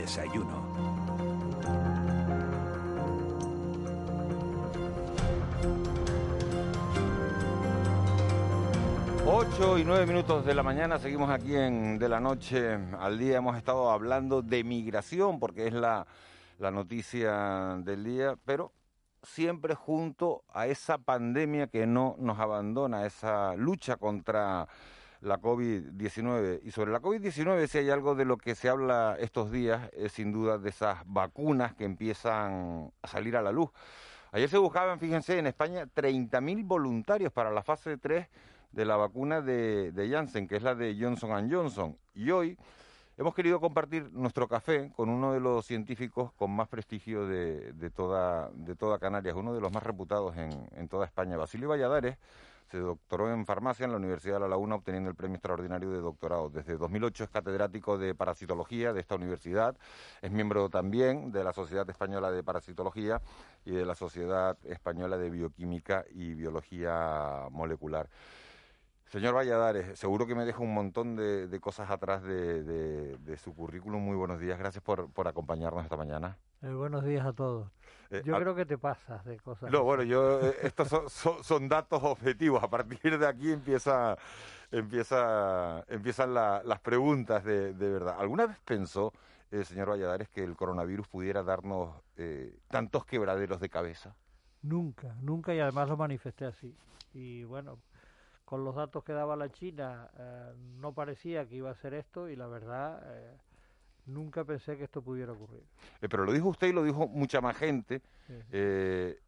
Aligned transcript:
desayuno. 0.00 0.66
8 9.26 9.78
y 9.78 9.84
9 9.84 10.06
minutos 10.06 10.44
de 10.44 10.54
la 10.54 10.62
mañana, 10.62 10.98
seguimos 10.98 11.30
aquí 11.30 11.54
en 11.54 11.98
De 11.98 12.08
la 12.08 12.18
Noche 12.18 12.78
al 12.98 13.18
Día. 13.18 13.36
Hemos 13.36 13.56
estado 13.56 13.90
hablando 13.90 14.42
de 14.42 14.64
migración 14.64 15.38
porque 15.38 15.68
es 15.68 15.72
la, 15.72 16.06
la 16.58 16.70
noticia 16.70 17.76
del 17.78 18.02
día, 18.02 18.36
pero 18.44 18.72
siempre 19.22 19.74
junto 19.74 20.42
a 20.48 20.66
esa 20.66 20.98
pandemia 20.98 21.68
que 21.68 21.86
no 21.86 22.16
nos 22.18 22.38
abandona, 22.38 23.06
esa 23.06 23.54
lucha 23.54 23.96
contra 23.96 24.66
la 25.20 25.40
COVID-19. 25.40 26.60
Y 26.64 26.70
sobre 26.70 26.92
la 26.92 27.00
COVID-19, 27.00 27.66
si 27.66 27.78
hay 27.78 27.90
algo 27.90 28.14
de 28.14 28.24
lo 28.24 28.36
que 28.38 28.54
se 28.54 28.68
habla 28.68 29.16
estos 29.20 29.50
días, 29.50 29.90
es 29.92 30.12
sin 30.12 30.32
duda 30.32 30.58
de 30.58 30.70
esas 30.70 30.98
vacunas 31.06 31.74
que 31.74 31.84
empiezan 31.84 32.92
a 33.02 33.08
salir 33.08 33.36
a 33.36 33.42
la 33.42 33.52
luz. 33.52 33.70
Ayer 34.32 34.48
se 34.48 34.58
buscaban, 34.58 34.98
fíjense, 34.98 35.38
en 35.38 35.46
España 35.46 35.86
30.000 35.86 36.64
voluntarios 36.64 37.32
para 37.32 37.50
la 37.50 37.62
fase 37.62 37.96
3 37.96 38.28
de 38.72 38.84
la 38.84 38.96
vacuna 38.96 39.40
de, 39.40 39.90
de 39.92 40.08
Janssen, 40.08 40.46
que 40.46 40.56
es 40.56 40.62
la 40.62 40.74
de 40.74 40.96
Johnson 40.98 41.50
Johnson. 41.50 41.98
Y 42.14 42.30
hoy 42.30 42.56
hemos 43.18 43.34
querido 43.34 43.60
compartir 43.60 44.08
nuestro 44.12 44.46
café 44.46 44.92
con 44.94 45.08
uno 45.08 45.32
de 45.32 45.40
los 45.40 45.66
científicos 45.66 46.32
con 46.34 46.52
más 46.52 46.68
prestigio 46.68 47.26
de, 47.26 47.72
de, 47.72 47.90
toda, 47.90 48.50
de 48.54 48.76
toda 48.76 49.00
Canarias, 49.00 49.34
uno 49.34 49.52
de 49.52 49.60
los 49.60 49.72
más 49.72 49.82
reputados 49.82 50.36
en, 50.36 50.50
en 50.76 50.88
toda 50.88 51.06
España, 51.06 51.36
Basilio 51.36 51.68
Valladares. 51.68 52.16
Se 52.70 52.78
doctoró 52.78 53.32
en 53.32 53.46
farmacia 53.46 53.84
en 53.84 53.90
la 53.90 53.96
Universidad 53.96 54.34
de 54.34 54.40
La 54.40 54.48
Laguna 54.48 54.76
obteniendo 54.76 55.10
el 55.10 55.16
premio 55.16 55.34
extraordinario 55.34 55.90
de 55.90 55.98
doctorado. 55.98 56.50
Desde 56.50 56.76
2008 56.76 57.24
es 57.24 57.30
catedrático 57.30 57.98
de 57.98 58.14
parasitología 58.14 58.92
de 58.92 59.00
esta 59.00 59.16
universidad. 59.16 59.76
Es 60.22 60.30
miembro 60.30 60.68
también 60.68 61.32
de 61.32 61.42
la 61.42 61.52
Sociedad 61.52 61.88
Española 61.90 62.30
de 62.30 62.44
Parasitología 62.44 63.20
y 63.64 63.72
de 63.72 63.84
la 63.84 63.96
Sociedad 63.96 64.56
Española 64.62 65.18
de 65.18 65.30
Bioquímica 65.30 66.04
y 66.12 66.34
Biología 66.34 67.48
Molecular. 67.50 68.08
Señor 69.06 69.34
Valladares, 69.34 69.98
seguro 69.98 70.24
que 70.28 70.36
me 70.36 70.44
deja 70.44 70.60
un 70.60 70.72
montón 70.72 71.16
de, 71.16 71.58
cosas 71.60 71.90
atrás 71.90 72.22
de, 72.22 73.36
su 73.42 73.52
currículum. 73.52 74.00
Muy 74.00 74.14
buenos 74.14 74.38
días, 74.38 74.60
gracias 74.60 74.84
por 74.84 75.26
acompañarnos 75.26 75.82
esta 75.82 75.96
mañana. 75.96 76.38
Eh, 76.62 76.72
buenos 76.72 77.04
días 77.04 77.24
a 77.24 77.32
todos. 77.32 77.70
Eh, 78.10 78.22
Yo 78.24 78.36
a- 78.36 78.40
creo 78.40 78.54
que 78.54 78.66
te 78.66 78.76
pasas 78.76 79.24
de 79.24 79.38
cosas. 79.38 79.70
No, 79.70 79.82
bueno, 79.84 80.02
yo 80.02 80.40
eh, 80.46 80.56
estos 80.62 80.88
son, 80.88 81.08
son- 81.08 81.42
son 81.42 81.68
datos 81.68 82.02
objetivos. 82.02 82.62
A 82.62 82.68
partir 82.68 83.18
de 83.18 83.26
aquí 83.26 83.50
empieza, 83.52 84.16
empieza, 84.70 85.84
empiezan 85.88 86.34
la- 86.34 86.62
las 86.64 86.80
preguntas 86.80 87.44
de, 87.44 87.72
de 87.72 87.88
verdad. 87.90 88.16
¿Alguna 88.18 88.46
vez 88.46 88.58
pensó, 88.64 89.12
eh, 89.50 89.64
señor 89.64 89.88
Valladares, 89.90 90.28
que 90.28 90.44
el 90.44 90.54
coronavirus 90.56 91.08
pudiera 91.08 91.42
darnos 91.42 91.94
eh, 92.16 92.58
tantos 92.68 93.06
quebraderos 93.06 93.60
de 93.60 93.68
cabeza? 93.70 94.14
Nunca, 94.62 95.14
nunca 95.22 95.54
y 95.54 95.60
además 95.60 95.88
lo 95.88 95.96
manifesté 95.96 96.44
así. 96.44 96.76
Y 97.14 97.44
bueno, 97.44 97.78
con 98.44 98.64
los 98.64 98.74
datos 98.74 99.02
que 99.04 99.12
daba 99.14 99.34
la 99.36 99.50
China, 99.50 100.10
no 100.78 100.92
parecía 100.92 101.48
que 101.48 101.54
iba 101.56 101.70
a 101.70 101.74
ser 101.74 101.94
esto 101.94 102.28
y 102.28 102.36
la 102.36 102.46
verdad, 102.48 103.02
nunca 104.10 104.44
pensé 104.44 104.76
que 104.76 104.84
esto 104.84 105.02
pudiera 105.02 105.32
ocurrir. 105.32 105.62
Eh, 106.00 106.08
pero 106.08 106.24
lo 106.24 106.32
dijo 106.32 106.48
usted 106.48 106.68
y 106.68 106.72
lo 106.72 106.84
dijo 106.84 107.08
mucha 107.08 107.40
más 107.40 107.56
gente. 107.56 108.02
Sí. 108.26 108.34
Eh, 108.52 109.18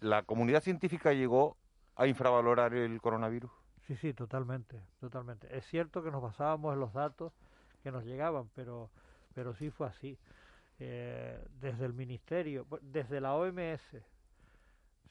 ¿La 0.00 0.22
comunidad 0.22 0.62
científica 0.62 1.12
llegó 1.12 1.56
a 1.96 2.06
infravalorar 2.06 2.74
el 2.74 3.00
coronavirus? 3.00 3.50
Sí, 3.86 3.96
sí, 3.96 4.14
totalmente, 4.14 4.80
totalmente. 5.00 5.54
Es 5.56 5.66
cierto 5.66 6.02
que 6.02 6.10
nos 6.10 6.22
basábamos 6.22 6.72
en 6.74 6.80
los 6.80 6.92
datos 6.92 7.32
que 7.82 7.90
nos 7.90 8.04
llegaban, 8.04 8.48
pero, 8.54 8.90
pero 9.34 9.54
sí 9.54 9.70
fue 9.70 9.88
así. 9.88 10.18
Eh, 10.78 11.38
desde 11.60 11.84
el 11.84 11.92
ministerio, 11.92 12.66
desde 12.80 13.20
la 13.20 13.34
OMS, 13.34 13.82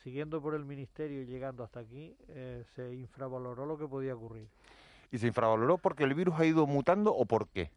siguiendo 0.03 0.41
por 0.41 0.56
el 0.56 0.66
ministerio 0.66 1.22
y 1.22 1.25
llegando 1.25 1.63
hasta 1.63 1.79
aquí, 1.81 2.16
eh, 2.29 2.63
se 2.75 2.96
infravaloró 2.96 3.66
lo 3.66 3.78
que 3.78 3.88
podía 3.88 4.16
ocurrir. 4.16 4.47
¿Y 5.12 5.18
se 5.18 5.28
infravaloró 5.28 5.78
porque 5.78 6.03
el 6.03 6.13
virus 6.13 6.40
ha 6.40 6.46
ido 6.46 6.66
mutando 6.66 7.13
o 7.13 7.25
por 7.25 7.50
qué? 7.50 7.72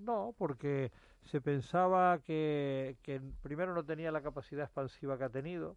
No, 0.00 0.34
porque 0.38 0.92
se 1.24 1.40
pensaba 1.40 2.18
que, 2.20 2.96
primero 3.42 3.74
no 3.74 3.84
tenía 3.84 4.10
la 4.10 4.22
capacidad 4.22 4.64
expansiva 4.64 5.18
que 5.18 5.24
ha 5.24 5.28
tenido, 5.28 5.76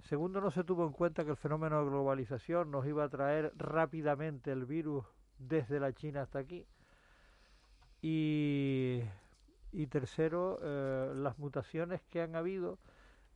segundo 0.00 0.40
no 0.40 0.50
se 0.50 0.64
tuvo 0.64 0.84
en 0.84 0.92
cuenta 0.92 1.24
que 1.24 1.30
el 1.30 1.36
fenómeno 1.36 1.78
de 1.78 1.90
globalización 1.90 2.70
nos 2.70 2.86
iba 2.86 3.04
a 3.04 3.08
traer 3.08 3.52
rápidamente 3.56 4.50
el 4.50 4.64
virus 4.66 5.04
desde 5.38 5.78
la 5.78 5.92
China 5.92 6.22
hasta 6.22 6.40
aquí, 6.40 6.66
y, 8.02 9.02
y 9.70 9.86
tercero, 9.86 10.58
eh, 10.62 11.12
las 11.14 11.38
mutaciones 11.38 12.02
que 12.10 12.22
han 12.22 12.34
habido 12.34 12.78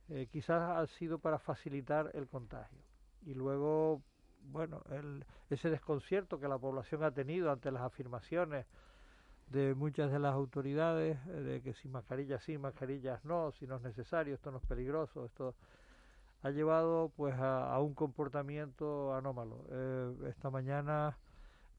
eh, 0.09 0.27
quizás 0.29 0.77
han 0.77 0.87
sido 0.87 1.19
para 1.19 1.39
facilitar 1.39 2.11
el 2.13 2.27
contagio. 2.27 2.79
Y 3.25 3.33
luego, 3.33 4.01
bueno, 4.41 4.81
el, 4.89 5.23
ese 5.49 5.69
desconcierto 5.69 6.39
que 6.39 6.47
la 6.47 6.57
población 6.57 7.03
ha 7.03 7.11
tenido 7.11 7.51
ante 7.51 7.71
las 7.71 7.83
afirmaciones 7.83 8.65
de 9.47 9.75
muchas 9.75 10.11
de 10.11 10.19
las 10.19 10.33
autoridades 10.33 11.17
eh, 11.27 11.31
de 11.31 11.61
que 11.61 11.73
si 11.73 11.87
mascarillas 11.87 12.43
sí, 12.43 12.57
mascarillas 12.57 13.23
no, 13.25 13.51
si 13.53 13.67
no 13.67 13.77
es 13.77 13.81
necesario, 13.83 14.35
esto 14.35 14.51
no 14.51 14.57
es 14.57 14.65
peligroso, 14.65 15.25
esto 15.25 15.55
ha 16.41 16.51
llevado 16.51 17.11
pues 17.15 17.33
a, 17.39 17.79
un 17.79 17.93
comportamiento 17.95 19.15
anómalo. 19.15 19.65
Eh, 19.71 20.29
esta 20.29 20.49
mañana 20.49 21.17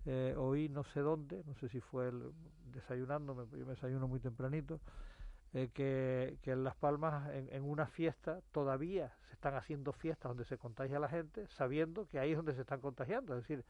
eh, 0.06 0.34
oí 0.36 0.68
no 0.68 0.84
sé 0.84 1.00
dónde, 1.00 1.42
no 1.46 1.54
sé 1.54 1.68
si 1.68 1.80
fue 1.80 2.08
el, 2.08 2.32
desayunándome, 2.72 3.44
yo 3.52 3.66
me 3.66 3.74
desayuno 3.74 4.08
muy 4.08 4.20
tempranito, 4.20 4.80
eh, 5.52 5.70
que, 5.72 6.38
que 6.42 6.52
en 6.52 6.64
Las 6.64 6.76
Palmas, 6.76 7.30
en, 7.32 7.48
en 7.52 7.62
una 7.62 7.86
fiesta, 7.86 8.40
todavía 8.52 9.12
se 9.28 9.34
están 9.34 9.54
haciendo 9.54 9.92
fiestas 9.92 10.30
donde 10.30 10.44
se 10.44 10.58
contagia 10.58 10.98
la 10.98 11.08
gente, 11.08 11.46
sabiendo 11.48 12.06
que 12.06 12.18
ahí 12.18 12.32
es 12.32 12.36
donde 12.36 12.54
se 12.54 12.60
están 12.60 12.80
contagiando. 12.80 13.36
Es 13.36 13.42
decir, 13.42 13.64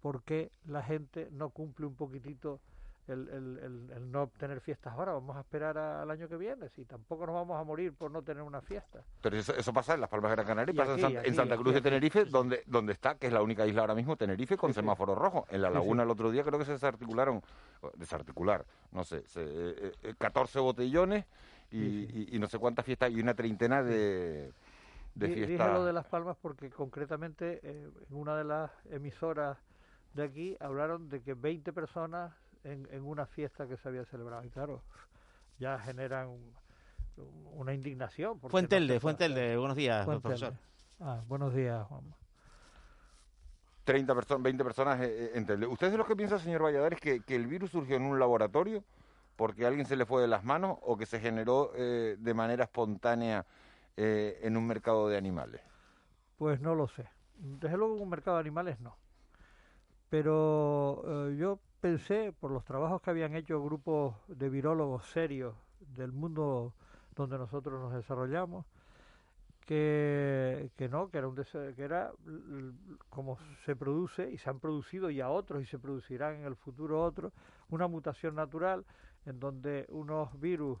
¿por 0.00 0.22
qué 0.22 0.50
la 0.64 0.82
gente 0.82 1.28
no 1.30 1.50
cumple 1.50 1.86
un 1.86 1.94
poquitito 1.94 2.60
el, 3.08 3.28
el, 3.28 3.58
el, 3.58 3.90
el 3.96 4.10
no 4.12 4.28
tener 4.38 4.60
fiestas 4.60 4.92
ahora? 4.92 5.12
Vamos 5.12 5.36
a 5.36 5.40
esperar 5.40 5.76
a- 5.78 6.02
al 6.02 6.10
año 6.10 6.28
que 6.28 6.36
viene, 6.36 6.68
si 6.70 6.84
tampoco 6.84 7.26
nos 7.26 7.34
vamos 7.34 7.60
a 7.60 7.64
morir 7.64 7.92
por 7.92 8.10
no 8.10 8.22
tener 8.22 8.42
una 8.42 8.60
fiesta. 8.60 9.02
Pero 9.22 9.36
eso, 9.36 9.54
eso 9.54 9.72
pasa 9.72 9.94
en 9.94 10.00
Las 10.00 10.10
Palmas 10.10 10.30
de 10.30 10.36
Gran 10.36 10.46
Canaria 10.46 10.72
y, 10.72 10.76
pasa 10.76 10.92
aquí, 10.94 11.02
en, 11.04 11.34
Santa, 11.34 11.42
en 11.42 11.52
aquí, 11.52 11.62
Cruz 11.62 11.74
de. 11.74 11.80
Tenerife, 11.80 12.24
donde, 12.26 12.62
donde 12.66 12.92
está, 12.92 13.14
que 13.16 13.26
es 13.28 13.32
la 13.32 13.42
única 13.42 13.66
isla 13.66 13.80
ahora 13.82 13.94
mismo, 13.94 14.16
Tenerife, 14.16 14.56
con 14.56 14.70
Sí, 14.70 14.74
sí. 14.74 14.80
semáforo 14.80 15.14
rojo. 15.14 15.46
En 15.50 15.62
la 15.62 15.70
laguna 15.70 16.02
sí. 16.02 16.06
el 16.06 16.10
otro 16.10 16.30
día 16.30 16.42
creo 16.44 16.58
que 16.58 16.64
se 16.64 16.72
desarticularon, 16.72 17.42
desarticular, 17.96 18.64
no 18.92 19.04
sé, 19.04 19.26
se- 19.26 19.42
eh, 19.44 19.92
eh, 20.02 20.14
14 20.18 20.58
botellones 20.60 21.24
y, 21.70 21.78
y- 21.78 22.28
y 22.32 22.38
no 22.38 22.46
sé 22.48 22.58
cuántas 22.58 22.84
fiestas 22.84 23.10
y 23.10 23.20
una 23.20 23.34
treintena 23.34 23.82
de, 23.82 24.52
de 25.14 25.26
Di- 25.26 25.34
Dije 25.34 25.46
fiestas. 25.46 25.72
lo 25.74 25.84
de 25.84 25.92
Las 25.92 26.06
Palmas 26.06 26.36
porque 26.40 26.70
concretamente 26.70 27.60
eh, 27.62 27.90
en 28.10 28.16
una 28.16 28.36
de 28.36 28.44
las 28.44 28.70
emisoras 28.90 29.58
de 30.14 30.22
aquí 30.24 30.56
hablaron 30.60 31.08
de 31.08 31.20
que 31.22 31.34
20 31.34 31.72
personas 31.72 32.32
en, 32.64 32.88
en 32.90 33.04
una 33.04 33.26
fiesta 33.26 33.66
que 33.66 33.76
se 33.76 33.88
había 33.88 34.04
celebrado. 34.04 34.44
Y 34.44 34.50
claro, 34.50 34.82
ya 35.58 35.78
generan 35.78 36.28
un- 36.28 36.54
una 37.54 37.74
indignación. 37.74 38.38
no 38.42 38.48
Fuentelde, 38.48 38.86
hacer. 38.94 39.00
Fuentelde, 39.00 39.56
buenos 39.56 39.76
días, 39.76 40.04
Fuentelde. 40.04 40.38
profesor. 40.38 40.54
Ah, 41.00 41.22
buenos 41.26 41.54
días, 41.54 41.86
Juanma. 41.86 42.16
30 43.84 44.14
personas, 44.14 44.42
20 44.42 44.64
personas, 44.64 45.00
eh, 45.00 45.06
eh, 45.26 45.30
entende. 45.34 45.66
¿Usted 45.66 45.86
es 45.86 45.92
de 45.92 45.98
los 45.98 46.06
que 46.06 46.14
piensa, 46.14 46.38
señor 46.38 46.62
Valladares, 46.62 47.00
que, 47.00 47.20
que 47.22 47.34
el 47.34 47.46
virus 47.46 47.70
surgió 47.70 47.96
en 47.96 48.02
un 48.04 48.18
laboratorio 48.18 48.84
porque 49.36 49.64
a 49.64 49.68
alguien 49.68 49.86
se 49.86 49.96
le 49.96 50.04
fue 50.04 50.20
de 50.20 50.28
las 50.28 50.44
manos 50.44 50.76
o 50.82 50.96
que 50.96 51.06
se 51.06 51.20
generó 51.20 51.72
eh, 51.74 52.16
de 52.18 52.34
manera 52.34 52.64
espontánea 52.64 53.46
eh, 53.96 54.40
en 54.42 54.56
un 54.56 54.66
mercado 54.66 55.08
de 55.08 55.16
animales? 55.16 55.62
Pues 56.36 56.60
no 56.60 56.74
lo 56.74 56.86
sé. 56.88 57.08
Desde 57.36 57.76
luego 57.76 57.96
en 57.96 58.02
un 58.02 58.08
mercado 58.10 58.36
de 58.36 58.40
animales 58.42 58.78
no. 58.80 58.96
Pero 60.10 61.02
eh, 61.30 61.36
yo 61.36 61.58
pensé, 61.80 62.32
por 62.32 62.50
los 62.50 62.64
trabajos 62.64 63.00
que 63.02 63.10
habían 63.10 63.34
hecho 63.34 63.62
grupos 63.62 64.14
de 64.28 64.48
virólogos 64.48 65.06
serios 65.06 65.54
del 65.96 66.12
mundo 66.12 66.74
donde 67.14 67.38
nosotros 67.38 67.80
nos 67.80 67.92
desarrollamos, 67.92 68.66
que, 69.66 70.70
que 70.76 70.88
no, 70.88 71.10
que 71.10 71.18
era, 71.18 71.28
un 71.28 71.36
que 71.36 71.82
era 71.82 72.10
como 73.10 73.38
se 73.66 73.76
produce 73.76 74.30
y 74.30 74.38
se 74.38 74.48
han 74.48 74.60
producido 74.60 75.10
ya 75.10 75.28
otros 75.28 75.62
y 75.62 75.66
se 75.66 75.78
producirán 75.78 76.36
en 76.36 76.44
el 76.46 76.56
futuro 76.56 77.02
otros, 77.02 77.32
una 77.68 77.86
mutación 77.86 78.34
natural 78.34 78.86
en 79.26 79.38
donde 79.38 79.84
unos 79.90 80.40
virus, 80.40 80.78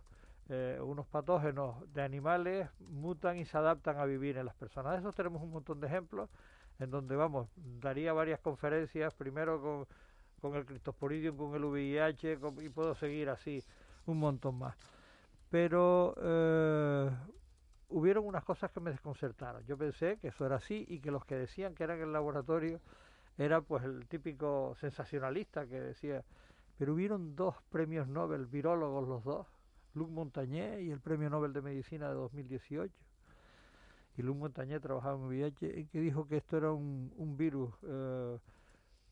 eh, 0.48 0.80
unos 0.82 1.06
patógenos 1.06 1.76
de 1.92 2.02
animales 2.02 2.70
mutan 2.80 3.36
y 3.36 3.44
se 3.44 3.58
adaptan 3.58 3.98
a 3.98 4.06
vivir 4.06 4.38
en 4.38 4.46
las 4.46 4.54
personas. 4.54 4.92
De 4.92 5.00
eso 5.00 5.12
tenemos 5.12 5.42
un 5.42 5.50
montón 5.50 5.80
de 5.80 5.86
ejemplos 5.86 6.30
en 6.78 6.90
donde, 6.90 7.14
vamos, 7.14 7.48
daría 7.56 8.12
varias 8.14 8.40
conferencias, 8.40 9.12
primero 9.12 9.60
con, 9.60 9.86
con 10.40 10.54
el 10.54 10.64
Cristosporidium, 10.64 11.36
con 11.36 11.54
el 11.54 11.64
VIH 11.64 12.38
y 12.62 12.68
puedo 12.68 12.94
seguir 12.94 13.28
así 13.28 13.62
un 14.06 14.18
montón 14.18 14.58
más. 14.58 14.76
Pero 15.50 16.14
eh, 16.20 17.10
hubieron 17.88 18.26
unas 18.26 18.44
cosas 18.44 18.70
que 18.70 18.80
me 18.80 18.90
desconcertaron. 18.90 19.64
Yo 19.64 19.76
pensé 19.76 20.18
que 20.18 20.28
eso 20.28 20.46
era 20.46 20.56
así 20.56 20.84
y 20.88 21.00
que 21.00 21.10
los 21.10 21.24
que 21.24 21.36
decían 21.36 21.74
que 21.74 21.84
eran 21.84 21.98
en 21.98 22.04
el 22.04 22.12
laboratorio 22.12 22.80
era 23.36 23.60
pues 23.60 23.84
el 23.84 24.06
típico 24.08 24.74
sensacionalista 24.80 25.66
que 25.66 25.80
decía, 25.80 26.24
pero 26.76 26.94
hubieron 26.94 27.36
dos 27.36 27.54
premios 27.70 28.08
Nobel, 28.08 28.46
virólogos 28.46 29.08
los 29.08 29.24
dos, 29.24 29.46
Luc 29.94 30.10
Montagné 30.10 30.82
y 30.82 30.90
el 30.90 31.00
Premio 31.00 31.30
Nobel 31.30 31.52
de 31.52 31.62
Medicina 31.62 32.08
de 32.08 32.14
2018. 32.14 32.92
Y 34.16 34.22
Luc 34.22 34.36
Montagné 34.36 34.80
trabajaba 34.80 35.16
en 35.16 35.26
VIH 35.26 35.78
y 35.78 35.86
que 35.86 36.00
dijo 36.00 36.26
que 36.26 36.38
esto 36.38 36.56
era 36.56 36.72
un, 36.72 37.12
un 37.16 37.36
virus 37.36 37.72
eh, 37.82 38.38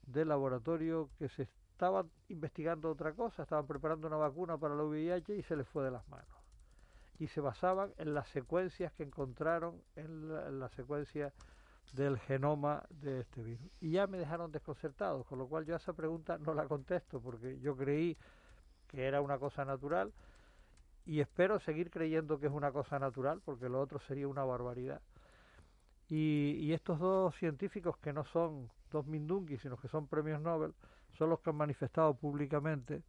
de 0.06 0.24
laboratorio 0.24 1.10
que 1.18 1.28
se 1.28 1.48
estaba 1.72 2.06
investigando 2.28 2.90
otra 2.90 3.12
cosa, 3.12 3.42
estaban 3.42 3.66
preparando 3.66 4.06
una 4.06 4.16
vacuna 4.16 4.56
para 4.56 4.74
el 4.74 4.80
VIH 4.80 5.36
y 5.36 5.42
se 5.42 5.56
les 5.56 5.68
fue 5.68 5.84
de 5.84 5.90
las 5.90 6.08
manos 6.08 6.46
y 7.18 7.28
se 7.28 7.40
basaban 7.40 7.92
en 7.98 8.14
las 8.14 8.28
secuencias 8.28 8.92
que 8.92 9.02
encontraron 9.02 9.82
en 9.94 10.60
la, 10.60 10.68
secuencia 10.70 11.32
del 11.92 12.18
genoma 12.18 12.84
de 12.90 13.20
este 13.20 13.42
virus. 13.42 13.70
Y 13.80 13.92
ya 13.92 14.06
me 14.06 14.18
dejaron 14.18 14.52
desconcertado, 14.52 15.24
con 15.24 15.38
lo 15.38 15.46
cual 15.46 15.64
yo 15.64 15.74
a 15.74 15.78
esa 15.78 15.92
pregunta 15.92 16.38
no 16.38 16.52
la 16.54 16.66
contesto, 16.66 17.20
porque 17.20 17.58
yo 17.60 17.76
creí 17.76 18.16
que 18.88 19.04
era 19.04 19.20
una 19.20 19.38
cosa 19.38 19.64
natural 19.64 20.12
y 21.04 21.20
espero 21.20 21.58
seguir 21.60 21.90
creyendo 21.90 22.38
que 22.38 22.46
es 22.46 22.52
una 22.52 22.72
cosa 22.72 22.98
natural, 22.98 23.40
porque 23.44 23.68
lo 23.68 23.80
otro 23.80 23.98
sería 24.00 24.28
una 24.28 24.44
barbaridad. 24.44 25.00
Y 26.08 26.72
estos 26.72 27.00
dos 27.00 27.34
científicos 27.34 27.96
que 27.98 28.12
no 28.12 28.24
son 28.24 28.70
dos 28.96 29.06
Mindungis, 29.06 29.60
sino 29.60 29.76
que 29.76 29.88
son 29.88 30.06
premios 30.06 30.40
Nobel, 30.40 30.74
son 31.18 31.30
los 31.30 31.40
que 31.40 31.50
han 31.50 31.56
manifestado 31.56 32.14
públicamente 32.14 33.02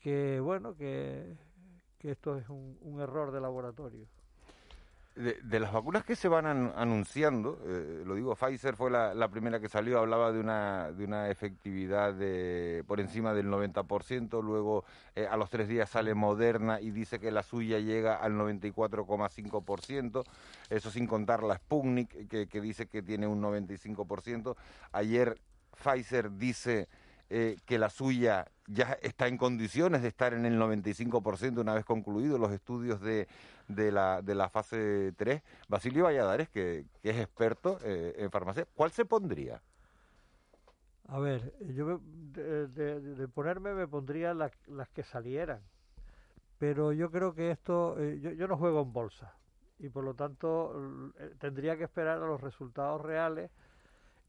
que, 0.00 0.40
bueno, 0.40 0.76
que 0.76 1.36
esto 2.10 2.36
es 2.36 2.48
un, 2.48 3.00
error 3.00 3.32
de 3.32 3.40
laboratorio. 3.40 4.06
De, 5.16 5.60
las 5.60 5.72
vacunas 5.72 6.04
que 6.04 6.14
se 6.14 6.28
van 6.28 6.44
anunciando, 6.44 7.58
eh, 7.64 8.02
lo 8.04 8.14
digo, 8.16 8.36
Pfizer 8.36 8.76
fue 8.76 8.90
la, 8.90 9.28
primera 9.28 9.58
que 9.58 9.68
salió, 9.70 9.98
hablaba 9.98 10.30
de 10.30 10.40
una, 10.40 10.92
de 10.92 11.04
una 11.04 11.30
efectividad 11.30 12.12
de, 12.12 12.84
por 12.86 13.00
encima 13.00 13.32
del 13.32 13.46
90%, 13.46 14.42
luego 14.42 14.84
eh, 15.14 15.26
a 15.26 15.38
los 15.38 15.48
tres 15.48 15.68
días 15.68 15.88
sale 15.88 16.12
Moderna 16.12 16.82
y 16.82 16.90
dice 16.90 17.18
que 17.18 17.30
la 17.30 17.42
suya 17.42 17.78
llega 17.78 18.16
al 18.16 18.34
94,5%, 18.34 20.22
eso 20.68 20.90
sin 20.90 21.06
contar 21.06 21.42
la 21.42 21.56
Sputnik, 21.56 22.28
que, 22.28 22.46
que 22.46 22.60
dice 22.60 22.86
que 22.86 23.00
tiene 23.00 23.26
un 23.26 23.40
95%. 23.40 24.54
Ayer 24.92 25.40
Pfizer 25.82 26.30
dice 26.32 26.88
eh, 27.28 27.56
que 27.66 27.76
la 27.76 27.90
suya 27.90 28.46
ya 28.68 28.96
está 29.02 29.26
en 29.26 29.36
condiciones 29.36 30.02
de 30.02 30.08
estar 30.08 30.32
en 30.32 30.46
el 30.46 30.60
95% 30.60 31.58
una 31.58 31.74
vez 31.74 31.84
concluidos 31.84 32.38
los 32.38 32.52
estudios 32.52 33.00
de, 33.00 33.26
de, 33.68 33.92
la, 33.92 34.22
de 34.22 34.34
la 34.34 34.48
fase 34.48 35.12
3. 35.16 35.42
Basilio 35.68 36.04
Valladares, 36.04 36.48
que, 36.48 36.86
que 37.02 37.10
es 37.10 37.18
experto 37.18 37.78
eh, 37.82 38.14
en 38.18 38.30
farmacia, 38.30 38.66
¿cuál 38.74 38.90
se 38.90 39.04
pondría? 39.04 39.62
A 41.08 41.18
ver, 41.20 41.54
yo 41.74 42.00
de, 42.02 43.28
ponerme 43.32 43.74
me 43.74 43.86
pondría 43.86 44.34
las 44.34 44.88
que 44.92 45.04
salieran, 45.04 45.60
pero 46.58 46.92
yo 46.92 47.10
creo 47.12 47.34
que 47.34 47.52
esto, 47.52 47.96
eh, 48.00 48.18
yo, 48.20 48.32
yo 48.32 48.48
no 48.48 48.56
juego 48.56 48.82
en 48.82 48.92
bolsa 48.92 49.34
y 49.78 49.88
por 49.88 50.04
lo 50.04 50.14
tanto 50.14 51.12
tendría 51.38 51.76
que 51.76 51.84
esperar 51.84 52.18
a 52.18 52.26
los 52.26 52.40
resultados 52.40 53.00
reales 53.02 53.50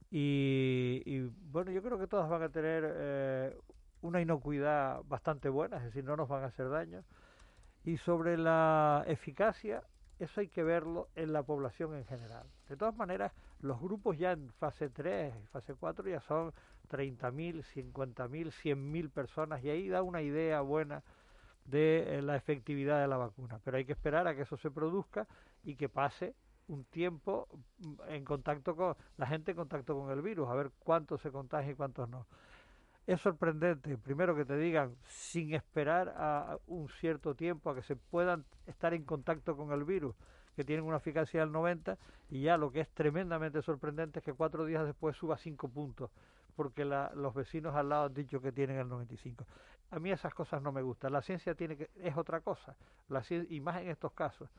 y, 0.10 1.22
bueno, 1.52 1.72
yo 1.72 1.82
creo 1.84 2.00
que 2.00 2.08
todas 2.08 2.30
van 2.30 2.44
a 2.44 2.50
tener 2.50 2.84
eh, 2.88 3.58
una 4.02 4.22
inocuidad 4.22 5.02
bastante 5.06 5.50
buena, 5.50 5.78
es 5.78 5.84
decir, 5.84 6.04
no 6.04 6.16
nos 6.16 6.30
van 6.30 6.44
a 6.44 6.48
hacer 6.48 6.70
daño. 6.70 7.04
Y 7.88 7.96
sobre 7.96 8.38
la 8.38 9.06
eficacia, 9.08 9.82
eso 10.20 10.42
hay 10.42 10.50
que 10.50 10.62
verlo 10.62 11.08
en 11.16 11.32
la 11.32 11.44
población 11.44 11.96
en 11.96 12.04
general. 12.04 12.46
De 12.68 12.76
todas 12.76 12.94
maneras, 12.98 13.32
los 13.62 13.80
grupos 13.80 14.18
ya 14.18 14.34
en 14.34 14.52
fase 14.60 14.90
3 14.90 15.34
y 15.42 15.46
fase 15.46 15.74
4 15.74 16.10
ya 16.10 16.20
son 16.20 16.52
30.000, 16.90 17.64
50.000, 17.64 18.52
100.000 18.52 19.10
personas 19.10 19.64
y 19.64 19.70
ahí 19.70 19.88
da 19.88 20.02
una 20.02 20.22
idea 20.22 20.60
buena 20.60 21.02
de 21.64 22.18
eh, 22.18 22.22
la 22.22 22.36
efectividad 22.36 23.00
de 23.00 23.08
la 23.08 23.16
vacuna. 23.16 23.62
Pero 23.64 23.78
hay 23.78 23.86
que 23.86 23.94
esperar 23.94 24.28
a 24.28 24.36
que 24.36 24.42
eso 24.42 24.58
se 24.58 24.70
produzca 24.70 25.26
y 25.64 25.78
que 25.78 25.88
pase 25.88 26.36
un 26.68 26.84
tiempo 26.84 27.48
mm, 27.78 27.94
en 28.10 28.26
contacto 28.26 28.76
con 28.76 28.98
la 29.16 29.28
gente 29.28 29.52
en 29.52 29.58
contacto 29.58 29.98
con 29.98 30.12
el 30.12 30.22
virus, 30.22 30.50
a 30.50 30.56
ver 30.56 30.72
cuántos 30.80 31.22
se 31.22 31.32
contagia 31.32 31.72
y 31.72 31.76
cuántos 31.76 32.10
no. 32.10 32.28
Es 33.08 33.22
sorprendente, 33.22 33.98
primero 33.98 34.36
que 34.36 34.44
te 34.44 34.58
digan, 34.58 34.98
sin 35.08 35.54
esperar 35.54 36.14
a 36.18 36.58
un 36.68 36.90
cierto 36.90 37.36
tiempo 37.36 37.70
a 37.70 37.76
que 37.76 37.82
se 37.82 37.96
puedan 37.96 38.44
estar 38.66 38.94
en 38.94 39.06
contacto 39.06 39.56
con 39.56 39.72
el 39.72 39.86
virus, 39.86 40.14
que 40.58 40.66
tienen 40.66 40.84
una 40.84 40.98
eficacia 40.98 41.40
del 41.40 41.54
90, 41.54 41.98
y 42.30 42.42
ya 42.42 42.58
lo 42.58 42.70
que 42.70 42.82
es 42.82 42.90
tremendamente 42.90 43.62
sorprendente 43.62 44.20
es 44.20 44.26
que 44.26 44.34
cuatro 44.34 44.66
días 44.66 44.86
después 44.86 45.16
suba 45.16 45.38
cinco 45.38 45.70
puntos, 45.70 46.12
porque 46.58 46.84
los 46.84 47.34
vecinos 47.34 47.76
al 47.76 47.88
lado 47.88 48.08
han 48.08 48.14
dicho 48.14 48.42
que 48.42 48.52
tienen 48.52 48.78
el 48.78 48.90
95. 48.90 49.46
A 49.92 50.00
mí 50.00 50.12
esas 50.12 50.34
cosas 50.34 50.62
no 50.62 50.74
me 50.74 50.82
gustan. 50.82 51.14
La 51.14 51.22
ciencia 51.22 51.56
tiene 51.56 51.78
que, 51.78 51.90
es 51.96 52.18
otra 52.18 52.42
cosa. 52.42 52.76
La 53.08 53.24
y 53.30 53.62
más 53.62 53.82
en 53.82 53.88
estos 53.88 54.12
casos. 54.12 54.50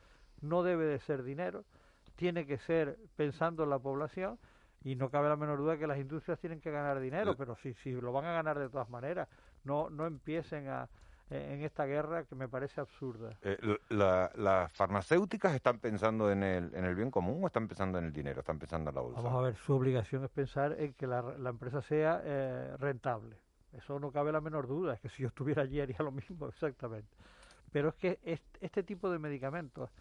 No 0.41 0.63
debe 0.63 0.85
de 0.85 0.99
ser 0.99 1.21
dinero, 1.21 1.65
tiene 2.15 2.47
que 2.47 2.57
ser 2.57 2.97
pensando 3.15 3.63
en 3.63 3.69
la 3.69 3.77
población 3.77 4.39
y 4.83 4.95
no 4.95 5.09
cabe 5.09 5.29
la 5.29 5.35
menor 5.35 5.57
duda 5.57 5.77
que 5.77 5.87
las 5.87 5.97
industrias 5.97 6.39
tienen 6.39 6.61
que 6.61 6.71
ganar 6.71 6.99
dinero, 6.99 7.35
pero 7.35 7.55
si, 7.55 7.73
si 7.75 7.91
lo 7.91 8.11
van 8.11 8.25
a 8.25 8.33
ganar 8.33 8.57
de 8.57 8.69
todas 8.69 8.89
maneras, 8.89 9.27
no, 9.63 9.89
no 9.89 10.05
empiecen 10.05 10.69
a, 10.69 10.87
en 11.29 11.61
esta 11.63 11.85
guerra 11.85 12.23
que 12.23 12.35
me 12.35 12.47
parece 12.47 12.81
absurda. 12.81 13.37
Eh, 13.41 13.57
¿Las 13.89 14.71
farmacéuticas 14.71 15.53
están 15.53 15.79
pensando 15.79 16.31
en 16.31 16.43
el, 16.43 16.73
en 16.73 16.85
el 16.85 16.95
bien 16.95 17.11
común 17.11 17.43
o 17.43 17.47
están 17.47 17.67
pensando 17.67 17.97
en 17.99 18.05
el 18.05 18.13
dinero? 18.13 18.39
¿Están 18.39 18.57
pensando 18.57 18.89
en 18.89 18.95
la 18.95 19.01
bolsa? 19.01 19.21
Vamos 19.21 19.39
a 19.39 19.41
ver, 19.43 19.55
su 19.55 19.73
obligación 19.73 20.23
es 20.23 20.31
pensar 20.31 20.75
en 20.79 20.93
que 20.93 21.07
la, 21.07 21.21
la 21.21 21.49
empresa 21.49 21.81
sea 21.81 22.21
eh, 22.23 22.75
rentable. 22.77 23.37
Eso 23.73 23.99
no 23.99 24.11
cabe 24.11 24.31
la 24.31 24.41
menor 24.41 24.67
duda, 24.67 24.95
es 24.95 24.99
que 24.99 25.09
si 25.09 25.21
yo 25.23 25.27
estuviera 25.27 25.61
allí 25.63 25.79
haría 25.79 25.97
lo 25.99 26.11
mismo 26.11 26.47
exactamente. 26.49 27.09
Pero 27.71 27.89
es 27.89 27.95
que 27.95 28.19
este 28.61 28.81
tipo 28.81 29.11
de 29.11 29.19
medicamentos 29.19 29.91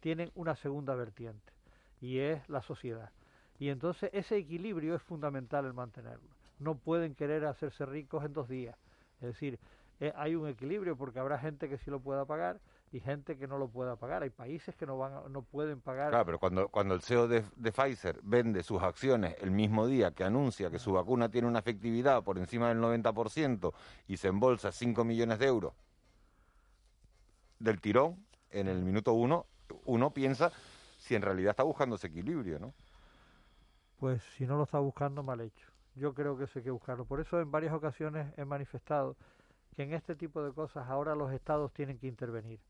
tienen 0.00 0.30
una 0.34 0.56
segunda 0.56 0.94
vertiente 0.94 1.52
y 2.00 2.20
es 2.20 2.48
la 2.48 2.62
sociedad. 2.62 3.10
Y 3.58 3.70
entonces 3.70 4.10
ese 4.12 4.36
equilibrio 4.36 4.94
es 4.94 5.02
fundamental 5.02 5.64
el 5.66 5.74
mantenerlo. 5.74 6.28
No 6.58 6.76
pueden 6.76 7.14
querer 7.14 7.44
hacerse 7.46 7.86
ricos 7.86 8.24
en 8.24 8.32
dos 8.32 8.48
días. 8.48 8.76
Es 9.20 9.28
decir, 9.28 9.58
eh, 10.00 10.12
hay 10.16 10.36
un 10.36 10.46
equilibrio 10.48 10.96
porque 10.96 11.18
habrá 11.18 11.38
gente 11.38 11.68
que 11.68 11.76
sí 11.78 11.90
lo 11.90 12.00
pueda 12.00 12.24
pagar 12.24 12.60
y 12.92 13.00
gente 13.00 13.36
que 13.36 13.48
no 13.48 13.58
lo 13.58 13.68
pueda 13.68 13.96
pagar. 13.96 14.22
Hay 14.22 14.30
países 14.30 14.74
que 14.76 14.86
no 14.86 14.96
van 14.96 15.32
no 15.32 15.42
pueden 15.42 15.80
pagar. 15.80 16.10
Claro, 16.10 16.24
pero 16.24 16.38
cuando, 16.38 16.68
cuando 16.68 16.94
el 16.94 17.02
CEO 17.02 17.26
de, 17.26 17.44
de, 17.56 17.72
Pfizer 17.72 18.20
vende 18.22 18.62
sus 18.62 18.80
acciones 18.80 19.34
el 19.40 19.50
mismo 19.50 19.86
día 19.86 20.12
que 20.12 20.24
anuncia 20.24 20.70
que 20.70 20.78
su 20.78 20.92
vacuna 20.92 21.28
tiene 21.28 21.48
una 21.48 21.58
efectividad 21.58 22.22
por 22.22 22.38
encima 22.38 22.68
del 22.68 22.78
90% 22.78 23.72
y 24.06 24.16
se 24.16 24.28
embolsa 24.28 24.70
5 24.70 25.04
millones 25.04 25.38
de 25.40 25.46
euros 25.46 25.72
del 27.58 27.80
tirón 27.80 28.24
en 28.50 28.68
el 28.68 28.82
minuto 28.82 29.12
uno, 29.12 29.46
uno 29.84 30.12
piensa 30.12 30.52
si 30.98 31.14
en 31.14 31.22
realidad 31.22 31.50
está 31.50 31.62
buscando 31.62 31.96
ese 31.96 32.06
equilibrio, 32.06 32.58
¿no? 32.58 32.72
Pues 33.98 34.22
si 34.36 34.46
no 34.46 34.56
lo 34.56 34.62
está 34.62 34.78
buscando, 34.78 35.22
mal 35.22 35.40
hecho. 35.40 35.66
Yo 35.96 36.14
creo 36.14 36.36
que 36.38 36.44
eso 36.44 36.58
hay 36.58 36.64
que 36.64 36.70
buscarlo. 36.70 37.04
Por 37.04 37.20
eso 37.20 37.40
en 37.40 37.50
varias 37.50 37.74
ocasiones 37.74 38.32
he 38.36 38.44
manifestado 38.44 39.16
que 39.74 39.82
en 39.82 39.92
este 39.92 40.14
tipo 40.14 40.42
de 40.42 40.52
cosas 40.52 40.88
ahora 40.88 41.16
los 41.16 41.32
estados 41.32 41.72
tienen 41.72 41.98
que 41.98 42.06
intervenir 42.06 42.60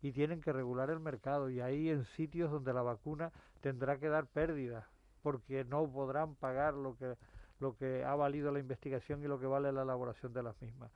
y 0.00 0.12
tienen 0.12 0.40
que 0.40 0.52
regular 0.52 0.88
el 0.90 1.00
mercado 1.00 1.50
y 1.50 1.60
ahí 1.60 1.90
en 1.90 2.04
sitios 2.04 2.50
donde 2.50 2.72
la 2.72 2.82
vacuna 2.82 3.32
tendrá 3.60 3.98
que 3.98 4.08
dar 4.08 4.26
pérdidas 4.26 4.84
porque 5.22 5.64
no 5.64 5.86
podrán 5.90 6.34
pagar 6.36 6.74
lo 6.74 6.96
que 6.96 7.16
lo 7.60 7.76
que 7.76 8.04
ha 8.04 8.14
valido 8.14 8.52
la 8.52 8.60
investigación 8.60 9.22
y 9.22 9.26
lo 9.26 9.40
que 9.40 9.46
vale 9.46 9.72
la 9.72 9.82
elaboración 9.82 10.32
de 10.32 10.42
las 10.42 10.60
mismas. 10.62 10.90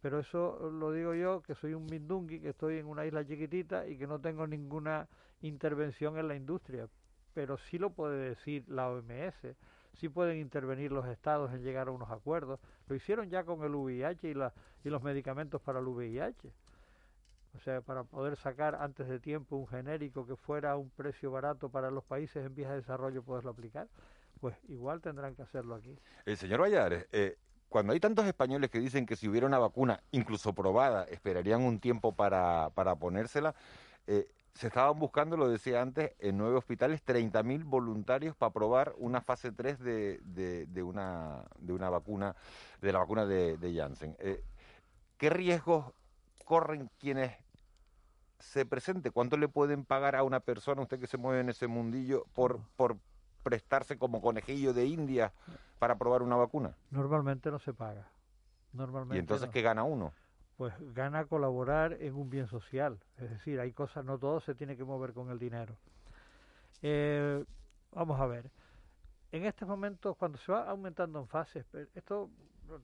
Pero 0.00 0.18
eso 0.18 0.70
lo 0.70 0.92
digo 0.92 1.14
yo, 1.14 1.42
que 1.42 1.54
soy 1.54 1.74
un 1.74 1.86
mindungui, 1.86 2.40
que 2.40 2.50
estoy 2.50 2.78
en 2.78 2.86
una 2.86 3.06
isla 3.06 3.26
chiquitita 3.26 3.86
y 3.86 3.96
que 3.98 4.06
no 4.06 4.20
tengo 4.20 4.46
ninguna 4.46 5.08
intervención 5.42 6.18
en 6.18 6.28
la 6.28 6.34
industria, 6.34 6.88
pero 7.36 7.58
sí 7.58 7.76
lo 7.76 7.90
puede 7.90 8.30
decir 8.30 8.64
la 8.66 8.88
OMS, 8.88 9.34
sí 9.92 10.08
pueden 10.08 10.38
intervenir 10.38 10.90
los 10.90 11.06
estados 11.06 11.52
en 11.52 11.62
llegar 11.62 11.88
a 11.88 11.90
unos 11.90 12.10
acuerdos. 12.10 12.58
Lo 12.88 12.96
hicieron 12.96 13.28
ya 13.28 13.44
con 13.44 13.62
el 13.62 13.74
VIH 13.74 14.30
y, 14.30 14.32
la, 14.32 14.54
y 14.82 14.88
los 14.88 15.02
medicamentos 15.02 15.60
para 15.60 15.80
el 15.80 15.86
VIH. 15.86 16.50
o 17.54 17.60
sea, 17.60 17.82
para 17.82 18.04
poder 18.04 18.36
sacar 18.36 18.76
antes 18.76 19.06
de 19.06 19.20
tiempo 19.20 19.56
un 19.56 19.66
genérico 19.68 20.26
que 20.26 20.34
fuera 20.34 20.70
a 20.70 20.76
un 20.76 20.88
precio 20.88 21.30
barato 21.30 21.68
para 21.68 21.90
los 21.90 22.04
países 22.04 22.42
en 22.42 22.54
vías 22.54 22.70
de 22.70 22.76
desarrollo 22.76 23.22
poderlo 23.22 23.50
aplicar, 23.50 23.86
pues 24.40 24.56
igual 24.68 25.02
tendrán 25.02 25.34
que 25.34 25.42
hacerlo 25.42 25.74
aquí. 25.74 25.94
El 26.24 26.38
señor 26.38 26.62
Valladares, 26.62 27.06
eh, 27.12 27.36
cuando 27.68 27.92
hay 27.92 28.00
tantos 28.00 28.24
españoles 28.24 28.70
que 28.70 28.80
dicen 28.80 29.04
que 29.04 29.14
si 29.14 29.28
hubiera 29.28 29.46
una 29.46 29.58
vacuna, 29.58 30.00
incluso 30.10 30.54
probada, 30.54 31.04
esperarían 31.04 31.60
un 31.60 31.80
tiempo 31.80 32.12
para, 32.12 32.70
para 32.70 32.96
ponérsela, 32.96 33.54
eh, 34.06 34.26
se 34.56 34.68
estaban 34.68 34.98
buscando, 34.98 35.36
lo 35.36 35.48
decía 35.48 35.82
antes, 35.82 36.12
en 36.18 36.38
nueve 36.38 36.56
hospitales 36.56 37.04
30.000 37.04 37.64
voluntarios 37.64 38.34
para 38.34 38.52
probar 38.52 38.94
una 38.96 39.20
fase 39.20 39.52
3 39.52 39.78
de, 39.78 40.66
de, 40.66 40.82
una, 40.82 41.44
de 41.58 41.74
una 41.74 41.90
vacuna, 41.90 42.34
de 42.80 42.92
la 42.92 43.00
vacuna 43.00 43.26
de, 43.26 43.58
de 43.58 43.74
Janssen. 43.74 44.16
Eh, 44.18 44.42
¿Qué 45.18 45.28
riesgos 45.28 45.92
corren 46.46 46.90
quienes 46.98 47.36
se 48.38 48.64
presenten? 48.64 49.12
¿Cuánto 49.12 49.36
le 49.36 49.48
pueden 49.48 49.84
pagar 49.84 50.16
a 50.16 50.22
una 50.22 50.40
persona, 50.40 50.80
usted 50.80 50.98
que 50.98 51.06
se 51.06 51.18
mueve 51.18 51.40
en 51.40 51.50
ese 51.50 51.66
mundillo, 51.66 52.24
por, 52.32 52.60
por 52.76 52.96
prestarse 53.42 53.98
como 53.98 54.22
conejillo 54.22 54.72
de 54.72 54.86
India 54.86 55.34
para 55.78 55.96
probar 55.96 56.22
una 56.22 56.36
vacuna? 56.36 56.74
Normalmente 56.90 57.50
no 57.50 57.58
se 57.58 57.74
paga. 57.74 58.08
Normalmente 58.72 59.16
¿Y 59.16 59.20
entonces 59.20 59.50
qué 59.50 59.60
gana 59.60 59.84
uno? 59.84 60.14
Pues 60.56 60.74
gana 60.94 61.26
colaborar 61.26 61.94
en 62.00 62.14
un 62.14 62.30
bien 62.30 62.46
social. 62.46 62.98
Es 63.18 63.30
decir, 63.30 63.60
hay 63.60 63.72
cosas, 63.72 64.04
no 64.04 64.18
todo 64.18 64.40
se 64.40 64.54
tiene 64.54 64.76
que 64.76 64.84
mover 64.84 65.12
con 65.12 65.30
el 65.30 65.38
dinero. 65.38 65.76
Eh, 66.82 67.44
vamos 67.92 68.20
a 68.20 68.26
ver. 68.26 68.50
En 69.32 69.44
estos 69.44 69.68
momentos, 69.68 70.16
cuando 70.16 70.38
se 70.38 70.52
va 70.52 70.68
aumentando 70.68 71.20
en 71.20 71.26
fases, 71.26 71.66
esto 71.94 72.30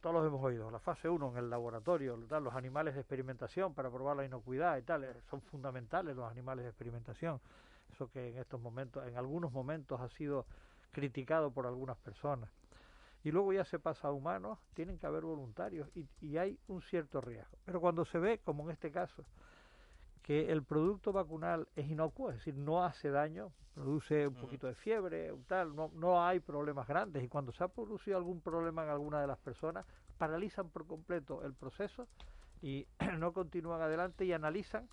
todos 0.00 0.14
lo 0.14 0.26
hemos 0.26 0.44
oído, 0.44 0.70
la 0.70 0.78
fase 0.78 1.08
1 1.08 1.32
en 1.32 1.36
el 1.38 1.50
laboratorio, 1.50 2.16
los 2.16 2.54
animales 2.54 2.94
de 2.94 3.00
experimentación 3.00 3.74
para 3.74 3.90
probar 3.90 4.16
la 4.16 4.24
inocuidad 4.24 4.76
y 4.78 4.82
tal, 4.82 5.02
eh, 5.04 5.12
son 5.28 5.40
fundamentales 5.40 6.14
los 6.14 6.30
animales 6.30 6.64
de 6.64 6.70
experimentación. 6.70 7.40
Eso 7.92 8.08
que 8.08 8.30
en 8.30 8.38
estos 8.38 8.60
momentos, 8.60 9.06
en 9.06 9.16
algunos 9.16 9.50
momentos 9.50 10.00
ha 10.00 10.08
sido 10.10 10.46
criticado 10.92 11.50
por 11.50 11.66
algunas 11.66 11.96
personas 11.96 12.48
y 13.24 13.30
luego 13.30 13.52
ya 13.52 13.64
se 13.64 13.78
pasa 13.78 14.08
a 14.08 14.12
humanos, 14.12 14.58
tienen 14.74 14.98
que 14.98 15.06
haber 15.06 15.24
voluntarios 15.24 15.88
y, 15.94 16.06
y, 16.20 16.38
hay 16.38 16.58
un 16.68 16.82
cierto 16.82 17.20
riesgo. 17.20 17.56
Pero 17.64 17.80
cuando 17.80 18.04
se 18.04 18.18
ve, 18.18 18.38
como 18.38 18.64
en 18.64 18.70
este 18.70 18.90
caso, 18.90 19.24
que 20.22 20.50
el 20.50 20.62
producto 20.62 21.12
vacunal 21.12 21.68
es 21.76 21.88
inocuo, 21.88 22.30
es 22.30 22.36
decir, 22.36 22.56
no 22.56 22.84
hace 22.84 23.10
daño, 23.10 23.52
produce 23.74 24.26
un 24.26 24.34
poquito 24.34 24.66
de 24.66 24.74
fiebre, 24.74 25.32
tal, 25.46 25.74
no, 25.74 25.90
no 25.94 26.24
hay 26.24 26.40
problemas 26.40 26.86
grandes 26.86 27.22
y 27.24 27.28
cuando 27.28 27.52
se 27.52 27.64
ha 27.64 27.68
producido 27.68 28.16
algún 28.16 28.40
problema 28.40 28.84
en 28.84 28.90
alguna 28.90 29.20
de 29.20 29.26
las 29.26 29.38
personas, 29.38 29.86
paralizan 30.18 30.68
por 30.68 30.86
completo 30.86 31.42
el 31.44 31.54
proceso 31.54 32.06
y 32.60 32.86
no 33.18 33.32
continúan 33.32 33.80
adelante 33.80 34.24
y 34.24 34.32
analizan 34.32 34.88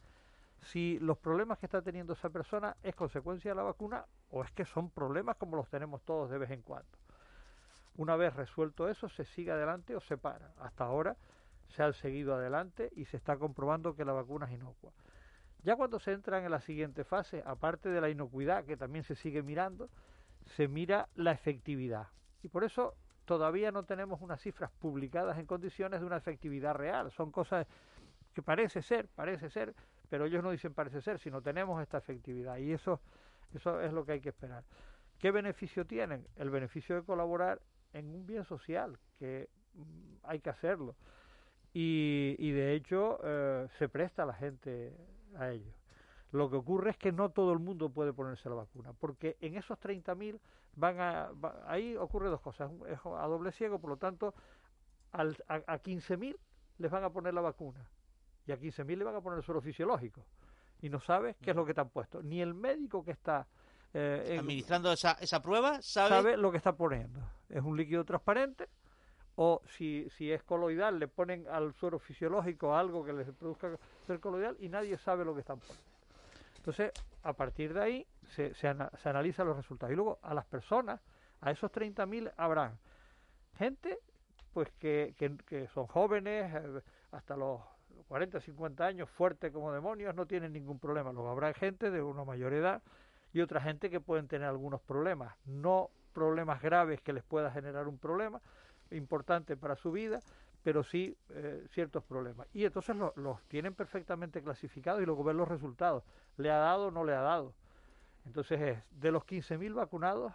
si 0.62 1.00
los 1.00 1.18
problemas 1.18 1.58
que 1.58 1.66
está 1.66 1.82
teniendo 1.82 2.14
esa 2.14 2.30
persona 2.30 2.76
es 2.84 2.96
consecuencia 2.96 3.52
de 3.52 3.56
la 3.56 3.64
vacuna 3.64 4.06
o 4.30 4.44
es 4.44 4.52
que 4.52 4.66
son 4.66 4.90
problemas 4.90 5.38
como 5.38 5.56
los 5.56 5.70
tenemos 5.70 6.02
todos 6.04 6.30
de 6.30 6.38
vez 6.38 6.52
en 6.52 6.62
cuando. 6.62 6.90
Una 8.00 8.15
vez 8.15 8.34
resuelto 8.34 8.88
eso, 8.88 9.10
se 9.10 9.25
sigue 9.25 9.51
adelante 9.51 9.94
o 9.94 10.00
se 10.00 10.18
para. 10.18 10.53
Hasta 10.62 10.86
ahora 10.86 11.18
se 11.68 11.84
ha 11.84 11.91
seguido 11.91 12.34
adelante 12.34 12.89
y 12.96 13.03
se 13.03 13.18
está 13.18 13.36
comprobando 13.36 13.94
que 13.94 14.06
la 14.06 14.13
vacuna 14.13 14.46
es 14.46 14.53
inocua. 14.53 14.94
Ya 15.63 15.75
cuando 15.75 16.00
se 16.00 16.13
entra 16.13 16.41
en 16.41 16.50
la 16.50 16.62
siguiente 16.62 17.03
fase, 17.03 17.44
aparte 17.46 17.89
de 17.89 18.00
la 18.00 18.10
inocuidad, 18.10 18.63
que 18.63 18.77
también 18.77 19.03
se 19.03 19.15
sigue 19.15 19.44
mirando, 19.44 19.89
se 20.46 20.70
mira 20.70 21.10
la 21.15 21.34
efectividad. 21.34 22.08
Y 22.41 22.48
por 22.48 22.63
eso 22.63 22.96
todavía 23.25 23.70
no 23.70 23.84
tenemos 23.84 24.22
unas 24.22 24.39
cifras 24.39 24.72
publicadas 24.79 25.38
en 25.38 25.46
condiciones 25.46 26.00
de 26.00 26.06
una 26.06 26.15
efectividad 26.15 26.75
real. 26.75 27.12
Son 27.12 27.34
cosas 27.34 27.68
que 28.34 28.41
parece 28.41 28.82
ser, 28.82 29.10
parece 29.10 29.50
ser, 29.50 29.75
pero 30.08 30.24
ellos 30.24 30.41
no 30.41 30.51
dicen 30.51 30.74
parece 30.74 31.01
ser, 31.01 31.20
sino 31.20 31.41
tenemos 31.41 31.82
esta 31.82 31.98
efectividad. 31.98 32.60
Y 32.60 32.72
eso, 32.72 33.01
eso 33.53 33.82
es 33.82 33.91
lo 33.91 34.06
que 34.06 34.13
hay 34.13 34.22
que 34.22 34.29
esperar. 34.29 34.63
¿Qué 35.18 35.32
beneficio 35.32 35.86
tienen? 35.86 36.25
El 36.38 36.50
beneficio 36.50 36.96
de 36.96 37.03
colaborar 37.03 37.60
en 37.93 38.13
un 38.13 38.25
bien 38.25 38.43
social, 38.46 38.98
que 39.17 39.50
mm, 39.74 40.15
hay 40.24 40.39
que 40.39 40.50
hacerlo. 40.50 40.96
Y, 41.74 42.36
y 42.39 42.51
de 42.51 42.74
hecho 42.74 43.19
eh, 43.24 43.67
se 43.77 43.89
presta 43.89 44.25
la 44.25 44.34
gente 44.34 44.96
a 45.36 45.51
ello. 45.51 45.72
Lo 46.31 46.50
que 46.50 46.58
ocurre 46.58 46.91
es 46.91 46.98
que 46.98 47.12
no 47.12 47.29
todo 47.29 47.53
el 47.53 47.60
mundo 47.60 47.89
puede 47.89 48.13
ponerse 48.13 48.50
la 48.50 48.55
vacuna, 48.55 48.93
porque 48.93 49.38
en 49.41 49.55
esos 49.55 49.79
30.000 49.79 50.39
van 50.75 51.00
a... 51.00 51.31
ahí 51.65 51.96
ocurre 51.96 52.29
dos 52.29 52.41
cosas, 52.41 52.72
es 52.88 53.00
a 53.03 53.27
doble 53.27 53.51
ciego, 53.51 53.79
por 53.79 53.89
lo 53.89 53.98
tanto, 53.98 54.36
al, 55.12 55.36
a, 55.48 55.55
a 55.55 55.81
15.000 55.81 56.38
les 56.77 56.91
van 56.91 57.03
a 57.03 57.10
poner 57.10 57.34
la 57.34 57.41
vacuna 57.41 57.89
y 58.46 58.51
a 58.51 58.60
15.000 58.60 58.98
le 58.98 59.03
van 59.03 59.15
a 59.15 59.22
poner 59.22 59.38
el 59.38 59.43
suero 59.43 59.62
fisiológico 59.62 60.24
y 60.81 60.89
no 60.89 61.00
sabes 61.00 61.36
qué 61.41 61.51
es 61.51 61.55
lo 61.55 61.65
que 61.65 61.74
te 61.74 61.81
han 61.81 61.89
puesto. 61.89 62.22
Ni 62.24 62.41
el 62.41 62.53
médico 62.53 63.03
que 63.03 63.12
está 63.12 63.48
eh, 63.93 64.38
administrando 64.39 64.91
esa, 64.91 65.13
esa 65.13 65.41
prueba, 65.41 65.81
sabe... 65.81 66.38
lo 66.38 66.51
que 66.51 66.58
está 66.58 66.74
poniendo. 66.74 67.19
Es 67.50 67.63
un 67.63 67.75
líquido 67.75 68.03
transparente 68.05 68.67
o 69.36 69.62
si, 69.77 70.08
si 70.17 70.31
es 70.31 70.43
coloidal 70.43 71.00
le 71.00 71.08
ponen 71.08 71.48
al 71.48 71.74
suero 71.74 71.98
fisiológico 71.98 72.75
algo 72.75 73.05
que 73.05 73.13
les 73.13 73.27
produzca 73.31 73.72
ser 74.05 74.19
coloidal 74.19 74.58
y 74.60 74.69
nadie 74.69 74.98
sabe 74.98 75.24
lo 75.24 75.34
que 75.34 75.41
están 75.41 75.60
poniendo. 75.60 75.84
Entonces, 76.58 76.91
a 77.24 77.34
partir 77.34 77.74
de 77.74 77.81
ahí 77.81 78.08
se, 78.36 78.53
se, 78.53 78.75
se 79.01 79.10
analizan 79.10 79.48
los 79.48 79.55
resultados. 79.55 79.93
Y 79.93 79.96
luego 79.96 80.19
a 80.22 80.34
las 80.34 80.46
personas, 80.46 81.00
a 81.41 81.51
esos 81.51 81.72
30.000 81.72 82.34
habrán 82.36 82.77
gente 83.58 84.00
pues 84.53 84.69
que, 84.79 85.15
que, 85.17 85.38
que 85.48 85.67
son 85.69 85.88
jóvenes, 85.88 86.53
eh, 86.53 86.81
hasta 87.12 87.38
los 87.38 87.62
40, 88.08 88.39
50 88.41 88.86
años, 88.86 89.10
fuertes 89.10 89.51
como 89.51 89.72
demonios, 89.72 90.13
no 90.15 90.25
tienen 90.25 90.53
ningún 90.53 90.79
problema. 90.79 91.12
Luego 91.12 91.29
habrá 91.29 91.53
gente 91.53 91.91
de 91.91 92.01
una 92.01 92.24
mayor 92.24 92.53
edad 92.53 92.81
y 93.34 93.42
otra 93.42 93.62
gente 93.62 93.90
que 93.90 94.00
pueden 94.00 94.28
tener 94.28 94.48
algunos 94.48 94.82
problemas, 94.82 95.36
no 95.46 95.90
problemas 96.14 96.62
graves 96.62 97.02
que 97.02 97.14
les 97.14 97.24
pueda 97.24 97.52
generar 97.52 97.88
un 97.88 97.98
problema 97.98 98.42
importante 98.92 99.56
para 99.56 99.76
su 99.76 99.92
vida, 99.92 100.20
pero 100.64 100.84
sí 100.84 101.16
eh, 101.30 101.66
ciertos 101.72 102.04
problemas. 102.04 102.48
Y 102.54 102.66
entonces 102.66 102.96
los 103.16 103.42
tienen 103.48 103.74
perfectamente 103.74 104.42
clasificados 104.42 105.02
y 105.02 105.06
luego 105.06 105.24
ven 105.24 105.38
los 105.38 105.48
resultados. 105.48 106.04
¿Le 106.38 106.52
ha 106.52 106.58
dado 106.58 106.88
o 106.88 106.92
no 106.92 107.04
le 107.04 107.14
ha 107.14 107.22
dado? 107.22 107.54
Entonces 108.26 108.60
es, 108.60 108.84
de 109.00 109.12
los 109.12 109.24
15.000 109.24 109.74
vacunados, 109.74 110.34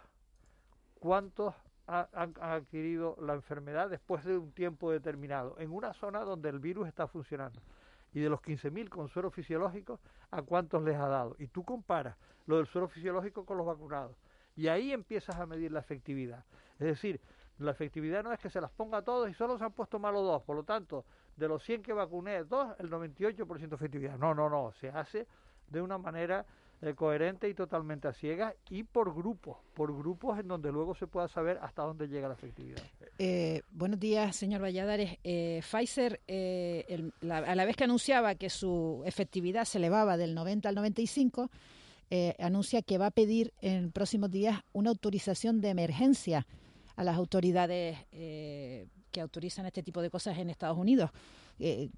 ¿cuántos 0.99 1.53
han 1.87 2.33
adquirido 2.41 3.15
la 3.21 3.33
enfermedad 3.33 3.89
después 3.89 4.23
de 4.23 4.37
un 4.37 4.51
tiempo 4.51 4.91
determinado? 4.91 5.55
En 5.59 5.71
una 5.71 5.93
zona 5.93 6.21
donde 6.21 6.49
el 6.49 6.59
virus 6.59 6.87
está 6.87 7.07
funcionando 7.07 7.61
y 8.15 8.21
de 8.21 8.29
los 8.29 8.41
15.000 8.41 8.87
con 8.87 9.09
suero 9.09 9.29
fisiológico, 9.29 9.99
¿a 10.31 10.41
cuántos 10.41 10.81
les 10.83 10.95
ha 10.95 11.07
dado? 11.09 11.35
Y 11.37 11.47
tú 11.47 11.65
comparas 11.65 12.15
lo 12.47 12.55
del 12.55 12.65
suero 12.65 12.87
fisiológico 12.87 13.45
con 13.45 13.57
los 13.57 13.67
vacunados. 13.67 14.15
Y 14.55 14.69
ahí 14.69 14.93
empiezas 14.93 15.35
a 15.35 15.45
medir 15.45 15.73
la 15.73 15.81
efectividad. 15.81 16.45
Es 16.79 16.87
decir, 16.87 17.19
la 17.57 17.71
efectividad 17.71 18.23
no 18.23 18.31
es 18.31 18.39
que 18.39 18.49
se 18.49 18.61
las 18.61 18.71
ponga 18.71 18.99
a 18.99 19.01
todos 19.01 19.29
y 19.29 19.33
solo 19.33 19.57
se 19.57 19.65
han 19.65 19.73
puesto 19.73 19.99
malos 19.99 20.23
dos. 20.23 20.41
Por 20.43 20.55
lo 20.55 20.63
tanto, 20.63 21.03
de 21.35 21.49
los 21.49 21.61
100 21.65 21.83
que 21.83 21.91
vacuné, 21.91 22.45
dos, 22.45 22.73
el 22.79 22.89
98% 22.89 23.67
de 23.67 23.75
efectividad. 23.75 24.17
No, 24.17 24.33
no, 24.33 24.49
no. 24.49 24.71
Se 24.79 24.87
hace 24.87 25.27
de 25.67 25.81
una 25.81 25.97
manera 25.97 26.45
coherente 26.95 27.49
y 27.49 27.53
totalmente 27.53 28.07
a 28.07 28.13
ciegas 28.13 28.53
y 28.69 28.83
por 28.83 29.15
grupos, 29.15 29.57
por 29.73 29.95
grupos 29.97 30.39
en 30.39 30.47
donde 30.47 30.71
luego 30.71 30.93
se 30.93 31.07
pueda 31.07 31.27
saber 31.27 31.57
hasta 31.61 31.83
dónde 31.83 32.07
llega 32.07 32.27
la 32.27 32.35
efectividad. 32.35 32.81
Eh, 33.17 33.63
buenos 33.71 33.99
días, 33.99 34.35
señor 34.35 34.61
Valladares. 34.61 35.17
Eh, 35.23 35.61
Pfizer, 35.61 36.21
el, 36.27 37.13
la, 37.21 37.37
a 37.37 37.55
la 37.55 37.65
vez 37.65 37.75
que 37.75 37.85
anunciaba 37.85 38.35
que 38.35 38.49
su 38.49 39.01
efectividad 39.05 39.65
se 39.65 39.79
elevaba 39.79 40.17
del 40.17 40.35
90 40.35 40.69
al 40.69 40.75
95, 40.75 41.49
anuncia 42.39 42.81
que 42.81 42.97
va 42.97 43.07
a 43.07 43.11
pedir 43.11 43.53
en 43.61 43.91
próximos 43.91 44.29
días 44.29 44.61
una 44.73 44.91
autorización 44.91 45.61
de 45.61 45.69
emergencia 45.69 46.45
a 46.95 47.03
las 47.03 47.17
autoridades 47.17 47.97
que 49.15 49.21
autorizan 49.21 49.65
este 49.65 49.81
tipo 49.81 50.01
de 50.01 50.09
cosas 50.09 50.37
en 50.37 50.49
Estados 50.49 50.77
Unidos. 50.77 51.09
Eh, 51.59 51.89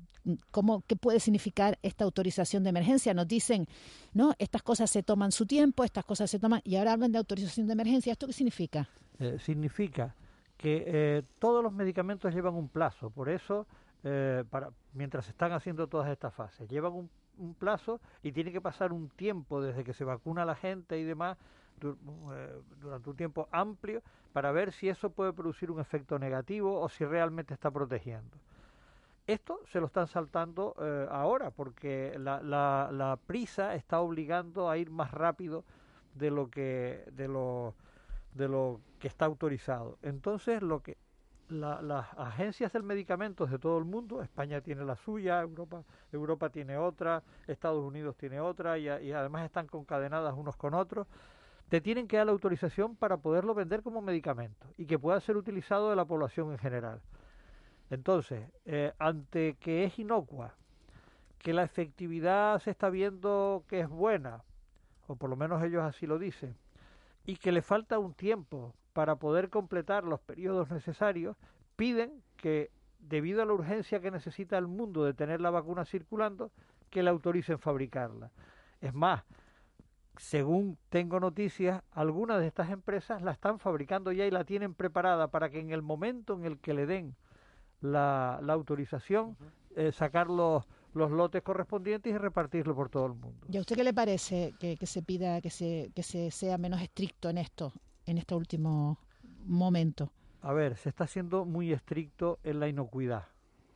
¿cómo, 0.52 0.84
¿Qué 0.88 0.96
puede 0.96 1.20
significar 1.20 1.78
esta 1.82 2.04
autorización 2.04 2.64
de 2.64 2.70
emergencia? 2.70 3.14
Nos 3.14 3.28
dicen, 3.28 3.68
no, 4.14 4.34
estas 4.40 4.64
cosas 4.64 4.90
se 4.90 5.04
toman 5.04 5.32
su 5.32 5.46
tiempo, 5.46 5.84
estas 5.84 6.06
cosas 6.06 6.30
se 6.30 6.40
toman, 6.40 6.62
y 6.64 6.76
ahora 6.76 6.94
hablan 6.94 7.12
de 7.12 7.18
autorización 7.18 7.68
de 7.68 7.74
emergencia. 7.74 8.12
¿Esto 8.12 8.28
qué 8.28 8.34
significa? 8.34 8.90
Eh, 9.20 9.38
significa 9.40 10.14
que 10.58 10.84
eh, 10.88 11.24
todos 11.40 11.64
los 11.64 11.72
medicamentos 11.72 12.34
llevan 12.34 12.56
un 12.56 12.68
plazo, 12.68 13.10
por 13.12 13.30
eso, 13.30 13.68
eh, 14.04 14.44
para, 14.50 14.72
mientras 14.94 15.28
están 15.30 15.52
haciendo 15.52 15.88
todas 15.88 16.10
estas 16.10 16.34
fases, 16.34 16.68
llevan 16.68 16.94
un, 16.94 17.10
plazo 17.60 18.02
y 18.24 18.32
tiene 18.32 18.52
que 18.52 18.62
pasar 18.62 18.92
un 18.92 19.10
tiempo 19.10 19.62
desde 19.62 19.84
que 19.84 19.94
se 19.94 20.04
vacuna 20.04 20.44
la 20.44 20.56
gente 20.56 20.98
y 20.98 21.04
demás 21.04 21.38
eh, 21.84 22.62
durante 22.82 23.12
un 23.12 23.16
tiempo 23.16 23.48
amplio 23.52 24.02
para 24.34 24.52
ver 24.52 24.72
si 24.72 24.90
eso 24.90 25.12
puede 25.12 25.34
producir 25.34 25.70
un 25.70 25.80
efecto 25.80 26.18
negativo 26.18 26.82
o 26.82 26.90
si 26.90 27.06
realmente 27.06 27.54
está 27.54 27.70
protegiendo. 27.70 28.38
Esto 29.28 29.60
se 29.72 29.82
lo 29.82 29.88
están 29.88 30.08
saltando 30.08 30.74
eh, 30.80 31.06
ahora 31.12 31.52
porque 31.52 32.16
la, 32.18 32.42
la, 32.42 32.90
la, 32.94 33.18
prisa 33.18 33.76
está 33.76 34.00
obligando 34.00 34.70
a 34.70 34.78
ir 34.78 34.90
más 34.90 35.12
rápido 35.12 35.66
de 36.16 36.32
lo 36.32 36.50
que 36.50 37.04
de 37.12 37.28
lo 37.28 37.76
de 38.34 38.48
lo 38.48 38.80
que 39.00 39.10
está 39.10 39.26
autorizado. 39.26 39.98
Entonces 40.02 40.62
lo 40.62 40.82
que 40.82 40.98
las 41.50 42.06
agencias 42.18 42.74
del 42.74 42.84
medicamento 42.84 43.46
de 43.46 43.58
todo 43.60 43.78
el 43.78 43.86
mundo, 43.86 44.22
España 44.22 44.62
tiene 44.62 44.84
la 44.84 44.96
suya, 44.96 45.42
Europa, 45.42 45.84
Europa 46.12 46.50
tiene 46.50 46.78
otra, 46.78 47.24
Estados 47.48 47.84
Unidos 47.84 48.18
tiene 48.18 48.40
otra 48.42 48.78
y, 48.78 48.90
además 48.90 49.46
están 49.46 49.68
concadenadas 49.68 50.34
unos 50.36 50.58
con 50.58 50.74
otros, 50.74 51.08
te 51.70 51.82
tienen 51.82 52.08
que 52.08 52.18
dar 52.18 52.26
la 52.26 52.32
autorización 52.34 52.96
para 52.96 53.18
poderlo 53.18 53.54
vender 53.54 53.82
como 53.82 54.02
medicamento 54.02 54.68
y 54.78 54.86
que 54.86 55.00
pueda 55.00 55.20
ser 55.20 55.38
utilizado 55.38 55.90
de 55.90 55.96
la 55.96 56.06
población 56.06 56.52
en 56.52 56.58
general. 56.58 57.02
Entonces, 57.90 58.50
eh, 58.66 58.94
ante 59.00 59.56
que 59.56 59.86
es 59.86 59.98
inocua, 60.00 60.56
que 61.40 61.54
la 61.54 61.64
efectividad 61.64 62.60
se 62.60 62.72
está 62.72 62.90
viendo 62.90 63.64
que 63.68 63.80
es 63.80 63.90
buena, 63.90 64.44
o 65.08 65.16
por 65.16 65.30
lo 65.30 65.36
menos 65.36 65.64
ellos 65.64 65.84
así 65.84 66.06
lo 66.06 66.20
dicen, 66.20 66.56
y 67.26 67.38
que 67.38 67.52
le 67.52 67.62
falta 67.62 68.00
un 68.00 68.14
tiempo 68.14 68.74
para 68.94 69.16
poder 69.16 69.50
completar 69.50 70.04
los 70.04 70.20
periodos 70.20 70.70
necesarios, 70.72 71.38
piden 71.76 72.24
que, 72.36 72.72
debido 73.00 73.42
a 73.42 73.46
la 73.46 73.54
urgencia 73.54 74.02
que 74.02 74.12
necesita 74.12 74.58
el 74.58 74.68
mundo 74.68 75.04
de 75.04 75.14
tener 75.14 75.40
la 75.40 75.52
vacuna 75.52 75.86
circulando, 75.86 76.52
que 76.90 77.04
le 77.04 77.10
autoricen 77.10 77.60
fabricarla. 77.60 78.32
Es 78.82 78.94
más, 78.94 79.24
según 80.18 80.78
tengo 80.90 81.20
noticias, 81.20 81.84
algunas 81.92 82.40
de 82.40 82.48
estas 82.48 82.72
empresas 82.72 83.22
la 83.22 83.32
están 83.32 83.60
fabricando 83.60 84.12
ya 84.12 84.26
y 84.26 84.32
la 84.32 84.44
tienen 84.44 84.74
preparada 84.74 85.28
para 85.30 85.50
que 85.50 85.60
en 85.60 85.72
el 85.72 85.82
momento 85.82 86.34
en 86.34 86.46
el 86.46 86.60
que 86.60 86.74
le 86.74 86.86
den 86.86 87.16
la, 87.82 88.36
autorización, 88.48 89.38
eh, 89.76 89.92
sacar 89.92 90.28
los, 90.28 90.66
los 90.94 91.12
lotes 91.12 91.42
correspondientes 91.44 92.14
y 92.14 92.18
repartirlo 92.18 92.76
por 92.76 92.90
todo 92.90 93.06
el 93.06 93.14
mundo. 93.14 93.46
¿Y 93.50 93.58
a 93.58 93.62
usted 93.62 93.76
qué 93.76 93.84
le 93.84 93.94
parece 93.94 94.54
que, 94.60 94.78
se 94.86 95.02
pida 95.02 95.42
que 95.42 95.50
se, 95.50 95.92
que 95.96 96.04
se 96.04 96.32
sea 96.32 96.58
menos 96.58 96.82
estricto 96.82 97.30
en 97.30 97.38
esto, 97.38 97.74
en 98.06 98.18
este 98.18 98.36
último 98.36 99.00
momento? 99.46 100.12
A 100.42 100.54
ver, 100.54 100.78
se 100.78 100.90
está 100.90 101.08
siendo 101.08 101.46
muy 101.46 101.72
estricto 101.72 102.40
en 102.44 102.60
la 102.60 102.68
inocuidad, 102.68 103.26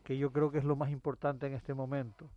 que 0.04 0.18
yo 0.18 0.32
creo 0.32 0.52
que 0.52 0.60
es 0.60 0.64
lo 0.64 0.76
más 0.76 0.92
importante 0.92 1.48
en 1.48 1.54
este 1.54 1.74
momento. 1.74 2.30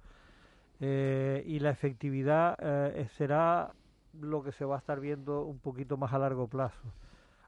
Eh, 0.80 1.44
y 1.46 1.60
la 1.60 1.70
efectividad 1.70 2.58
eh, 2.60 3.08
será 3.16 3.72
lo 4.20 4.42
que 4.42 4.52
se 4.52 4.64
va 4.64 4.76
a 4.76 4.78
estar 4.78 5.00
viendo 5.00 5.42
un 5.44 5.58
poquito 5.58 5.96
más 5.96 6.12
a 6.12 6.18
largo 6.18 6.48
plazo. 6.48 6.92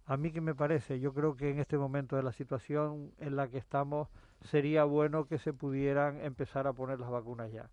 A 0.09 0.17
mí 0.17 0.31
que 0.31 0.41
me 0.41 0.55
parece, 0.55 1.01
yo 1.01 1.13
creo 1.13 1.37
que 1.37 1.51
en 1.51 1.59
este 1.59 1.77
momento 1.77 2.15
de 2.15 2.23
la 2.23 2.33
situación 2.33 3.13
en 3.19 3.35
la 3.35 3.49
que 3.49 3.59
estamos 3.59 4.09
sería 4.45 4.85
bueno 4.85 5.27
que 5.27 5.39
se 5.39 5.53
pudieran 5.53 6.21
empezar 6.21 6.69
a 6.69 6.73
poner 6.73 7.01
las 7.01 7.11
vacunas 7.11 7.51
ya. 7.53 7.69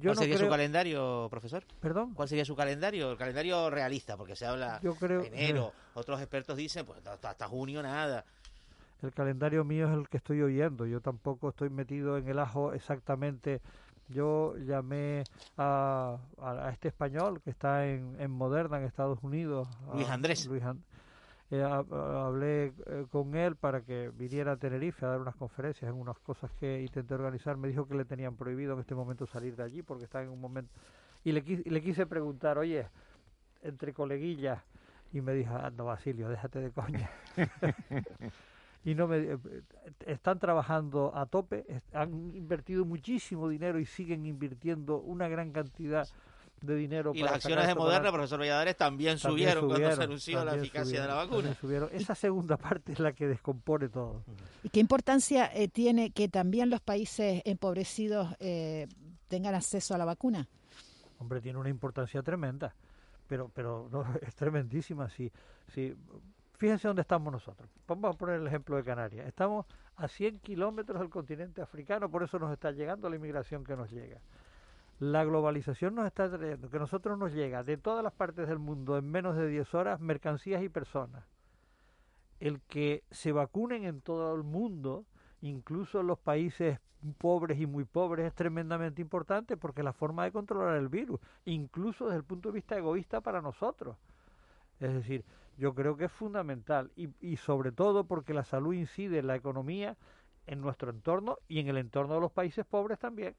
¿Cuál 0.00 0.16
sería 0.16 0.38
su 0.38 0.48
calendario, 0.48 1.28
profesor? 1.30 1.64
¿Perdón? 1.80 2.14
¿Cuál 2.14 2.28
sería 2.28 2.44
su 2.44 2.54
calendario? 2.54 3.10
El 3.12 3.18
calendario 3.18 3.68
realista, 3.70 4.16
porque 4.16 4.36
se 4.36 4.46
habla 4.46 4.80
yo 4.80 4.94
creo, 4.94 5.22
enero, 5.24 5.72
otros 5.94 6.20
expertos 6.20 6.56
dicen, 6.56 6.86
pues 6.86 7.00
hasta, 7.04 7.48
junio 7.48 7.82
nada. 7.82 8.24
El 9.02 9.12
calendario 9.12 9.64
mío 9.64 9.88
es 9.88 9.96
el 9.96 10.08
que 10.08 10.16
estoy 10.16 10.40
oyendo, 10.40 10.86
yo 10.86 11.00
tampoco 11.00 11.48
estoy 11.48 11.68
metido 11.68 12.16
en 12.16 12.28
el 12.28 12.38
ajo 12.38 12.72
exactamente. 12.72 13.60
Yo 14.08 14.54
llamé 14.58 15.24
a, 15.56 16.18
a, 16.38 16.70
este 16.70 16.88
español 16.88 17.40
que 17.40 17.50
está 17.50 17.86
en, 17.86 18.16
en 18.20 18.30
Moderna, 18.30 18.78
en 18.78 18.84
Estados 18.84 19.18
Unidos. 19.22 19.66
Luis 19.94 20.08
Andrés. 20.08 20.46
Luis 20.46 20.62
Andrés 20.62 20.93
eh, 21.50 21.62
hablé 21.62 22.72
eh, 22.86 23.06
con 23.10 23.34
él 23.34 23.56
para 23.56 23.82
que 23.82 24.10
viniera 24.14 24.52
a 24.52 24.56
Tenerife 24.56 25.04
a 25.04 25.10
dar 25.10 25.20
unas 25.20 25.36
conferencias 25.36 25.90
en 25.90 25.96
unas 25.96 26.18
cosas 26.18 26.50
que 26.58 26.80
intenté 26.80 27.14
organizar. 27.14 27.56
Me 27.56 27.68
dijo 27.68 27.86
que 27.86 27.94
le 27.94 28.04
tenían 28.04 28.36
prohibido 28.36 28.74
en 28.74 28.80
este 28.80 28.94
momento 28.94 29.26
salir 29.26 29.54
de 29.56 29.62
allí 29.62 29.82
porque 29.82 30.04
está 30.04 30.22
en 30.22 30.30
un 30.30 30.40
momento... 30.40 30.72
Y 31.22 31.32
le, 31.32 31.42
le 31.42 31.82
quise 31.82 32.06
preguntar, 32.06 32.58
oye, 32.58 32.86
entre 33.62 33.92
coleguillas, 33.92 34.62
y 35.12 35.20
me 35.20 35.32
dijo, 35.32 35.54
anda 35.54 35.84
Basilio, 35.84 36.28
déjate 36.28 36.60
de 36.60 36.70
coña. 36.70 37.10
y 38.84 38.94
no 38.94 39.06
me 39.06 39.18
eh, 39.18 39.38
están 40.06 40.38
trabajando 40.38 41.16
a 41.16 41.26
tope, 41.26 41.64
han 41.92 42.34
invertido 42.34 42.84
muchísimo 42.84 43.48
dinero 43.48 43.78
y 43.78 43.86
siguen 43.86 44.26
invirtiendo 44.26 44.98
una 44.98 45.28
gran 45.28 45.52
cantidad 45.52 46.06
de 46.66 46.76
dinero. 46.76 47.12
Y 47.14 47.22
las 47.22 47.34
acciones 47.34 47.66
de 47.66 47.74
Moderna, 47.74 48.10
profesor 48.10 48.40
Valladares, 48.40 48.76
también, 48.76 49.18
subieron, 49.18 49.66
cuando 49.68 49.94
se 49.94 50.02
anunció 50.02 50.44
la 50.44 50.54
eficacia 50.56 51.02
de 51.02 51.08
la 51.08 51.14
vacuna. 51.14 51.56
Esa 51.92 52.14
segunda 52.14 52.56
parte 52.56 52.92
es 52.92 53.00
la 53.00 53.12
que 53.12 53.26
descompone 53.26 53.88
todo. 53.88 54.24
¿Y 54.62 54.68
qué 54.68 54.80
importancia 54.80 55.50
eh, 55.54 55.68
tiene 55.68 56.10
que 56.10 56.28
también 56.28 56.70
los 56.70 56.80
países 56.80 57.42
empobrecidos 57.44 58.34
eh, 58.40 58.86
tengan 59.28 59.54
acceso 59.54 59.94
a 59.94 59.98
la 59.98 60.04
vacuna? 60.04 60.48
Hombre, 61.18 61.40
tiene 61.40 61.58
una 61.58 61.68
importancia 61.68 62.22
tremenda, 62.22 62.74
pero, 63.26 63.50
pero 63.54 63.88
no, 63.90 64.04
es 64.22 64.34
tremendísima. 64.34 65.08
Si, 65.08 65.30
si, 65.72 65.94
fíjense 66.56 66.88
dónde 66.88 67.02
estamos 67.02 67.32
nosotros. 67.32 67.68
Vamos 67.86 68.14
a 68.14 68.18
poner 68.18 68.40
el 68.40 68.46
ejemplo 68.46 68.76
de 68.76 68.84
Canarias. 68.84 69.26
Estamos 69.26 69.66
a 69.96 70.08
100 70.08 70.40
kilómetros 70.40 70.98
del 71.00 71.10
continente 71.10 71.62
africano, 71.62 72.10
por 72.10 72.22
eso 72.22 72.38
nos 72.38 72.52
está 72.52 72.72
llegando 72.72 73.08
la 73.08 73.16
inmigración 73.16 73.64
que 73.64 73.76
nos 73.76 73.90
llega. 73.90 74.20
La 75.00 75.24
globalización 75.24 75.96
nos 75.96 76.06
está 76.06 76.30
trayendo 76.30 76.70
que 76.70 76.78
nosotros 76.78 77.18
nos 77.18 77.32
llega 77.32 77.64
de 77.64 77.76
todas 77.76 78.04
las 78.04 78.12
partes 78.12 78.46
del 78.48 78.60
mundo 78.60 78.96
en 78.96 79.10
menos 79.10 79.36
de 79.36 79.48
10 79.48 79.74
horas 79.74 80.00
mercancías 80.00 80.62
y 80.62 80.68
personas. 80.68 81.24
El 82.38 82.60
que 82.60 83.02
se 83.10 83.32
vacunen 83.32 83.84
en 83.84 84.00
todo 84.00 84.34
el 84.36 84.44
mundo, 84.44 85.04
incluso 85.40 86.00
en 86.00 86.06
los 86.06 86.18
países 86.18 86.78
pobres 87.18 87.58
y 87.58 87.66
muy 87.66 87.84
pobres, 87.84 88.26
es 88.26 88.34
tremendamente 88.34 89.02
importante 89.02 89.56
porque 89.56 89.80
es 89.80 89.84
la 89.84 89.92
forma 89.92 90.24
de 90.24 90.32
controlar 90.32 90.76
el 90.76 90.88
virus, 90.88 91.18
incluso 91.44 92.04
desde 92.04 92.18
el 92.18 92.24
punto 92.24 92.50
de 92.50 92.54
vista 92.54 92.78
egoísta 92.78 93.20
para 93.20 93.42
nosotros. 93.42 93.96
Es 94.78 94.94
decir, 94.94 95.24
yo 95.58 95.74
creo 95.74 95.96
que 95.96 96.04
es 96.04 96.12
fundamental 96.12 96.92
y, 96.94 97.08
y 97.20 97.36
sobre 97.36 97.72
todo 97.72 98.04
porque 98.04 98.32
la 98.32 98.44
salud 98.44 98.74
incide 98.74 99.18
en 99.18 99.26
la 99.26 99.34
economía, 99.34 99.96
en 100.46 100.60
nuestro 100.60 100.90
entorno 100.90 101.38
y 101.48 101.58
en 101.58 101.68
el 101.68 101.78
entorno 101.78 102.14
de 102.14 102.20
los 102.20 102.30
países 102.30 102.64
pobres 102.64 103.00
también 103.00 103.34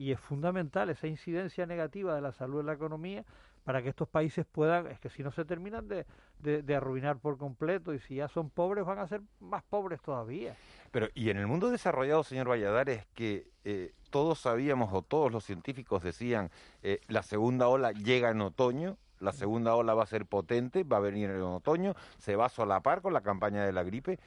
y 0.00 0.12
es 0.12 0.18
fundamental 0.18 0.88
esa 0.88 1.06
incidencia 1.08 1.66
negativa 1.66 2.14
de 2.14 2.22
la 2.22 2.32
salud 2.32 2.60
en 2.60 2.66
la 2.66 2.72
economía 2.72 3.22
para 3.64 3.82
que 3.82 3.90
estos 3.90 4.08
países 4.08 4.46
puedan, 4.46 4.86
es 4.86 4.98
que 4.98 5.10
si 5.10 5.22
no 5.22 5.30
se 5.30 5.44
terminan 5.44 5.88
de, 5.88 6.06
de, 6.38 6.74
arruinar 6.74 7.18
por 7.18 7.36
completo 7.36 7.92
y 7.92 7.98
si 7.98 8.14
ya 8.14 8.26
son 8.26 8.48
pobres 8.48 8.86
van 8.86 8.98
a 8.98 9.06
ser 9.06 9.20
más 9.40 9.62
pobres 9.62 10.00
todavía. 10.00 10.56
Pero 10.90 11.08
y 11.14 11.28
en 11.28 11.36
el 11.36 11.46
mundo 11.46 11.68
desarrollado, 11.68 12.24
señor 12.24 12.48
Valladares, 12.48 13.06
que 13.14 13.50
eh, 13.64 13.92
todos 14.08 14.38
sabíamos 14.38 14.90
o 14.94 15.02
todos 15.02 15.30
los 15.30 15.44
científicos 15.44 16.02
decían 16.02 16.50
eh, 16.82 17.00
la 17.06 17.22
segunda 17.22 17.68
ola 17.68 17.92
llega 17.92 18.30
en 18.30 18.40
otoño, 18.40 18.96
la 19.18 19.34
segunda 19.34 19.74
ola 19.74 19.92
va 19.92 20.04
a 20.04 20.06
ser 20.06 20.24
potente, 20.24 20.82
va 20.82 20.96
a 20.96 21.00
venir 21.00 21.28
en 21.28 21.42
otoño, 21.42 21.94
se 22.16 22.36
va 22.36 22.46
a 22.46 22.48
solapar 22.48 23.02
con 23.02 23.12
la 23.12 23.20
campaña 23.20 23.66
de 23.66 23.72
la 23.72 23.82
gripe 23.82 24.18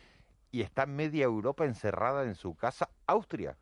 y 0.51 0.61
está 0.61 0.85
media 0.85 1.23
Europa 1.23 1.65
encerrada 1.65 2.25
en 2.25 2.35
su 2.35 2.53
casa, 2.53 2.89
Austria 3.07 3.57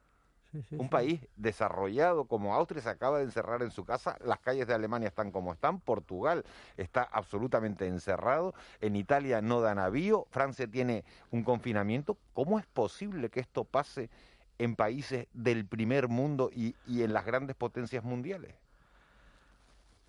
un 0.72 0.90
país 0.90 1.22
desarrollado 1.36 2.26
como 2.26 2.54
Austria 2.54 2.82
se 2.82 2.90
acaba 2.90 3.20
de 3.20 3.24
encerrar 3.24 3.62
en 3.62 3.72
su 3.72 3.86
casa, 3.86 4.18
las 4.24 4.40
calles 4.40 4.68
de 4.68 4.74
Alemania 4.74 5.08
están 5.08 5.32
como 5.32 5.54
están, 5.54 5.80
Portugal 5.80 6.44
está 6.78 7.04
absolutamente 7.04 7.88
encerrado, 7.88 8.54
en 8.82 8.96
Italia 8.96 9.42
no 9.42 9.62
da 9.62 9.74
navío, 9.76 10.28
Francia 10.30 10.68
tiene 10.68 11.06
un 11.32 11.44
confinamiento. 11.44 12.18
¿Cómo 12.34 12.60
es 12.60 12.66
posible 12.66 13.30
que 13.30 13.40
esto 13.40 13.64
pase 13.64 14.10
en 14.58 14.76
países 14.76 15.28
del 15.34 15.66
primer 15.66 16.08
mundo 16.08 16.50
y, 16.54 16.76
en 16.88 17.14
las 17.14 17.26
grandes 17.26 17.56
potencias 17.56 18.04
mundiales? 18.04 18.54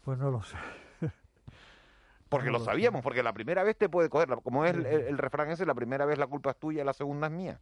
Pues 0.05 0.19
no 0.19 0.31
lo 0.31 0.43
sé. 0.43 0.57
Porque 2.29 2.51
lo, 2.51 2.61
sabíamos, 2.61 3.03
porque 3.03 3.23
la 3.23 3.35
primera 3.35 3.63
vez 3.63 3.77
te 3.77 3.91
puede 3.91 4.09
coger, 4.09 4.29
como 4.43 4.65
es 4.65 4.75
el, 4.75 5.19
refrán 5.19 5.51
ese, 5.51 5.67
la 5.67 5.75
primera 5.75 6.07
vez 6.07 6.19
la 6.19 6.27
culpa 6.27 6.51
es 6.51 6.57
tuya, 6.57 6.83
la 6.83 6.95
segunda 6.95 7.27
es 7.27 7.33
mía. 7.33 7.61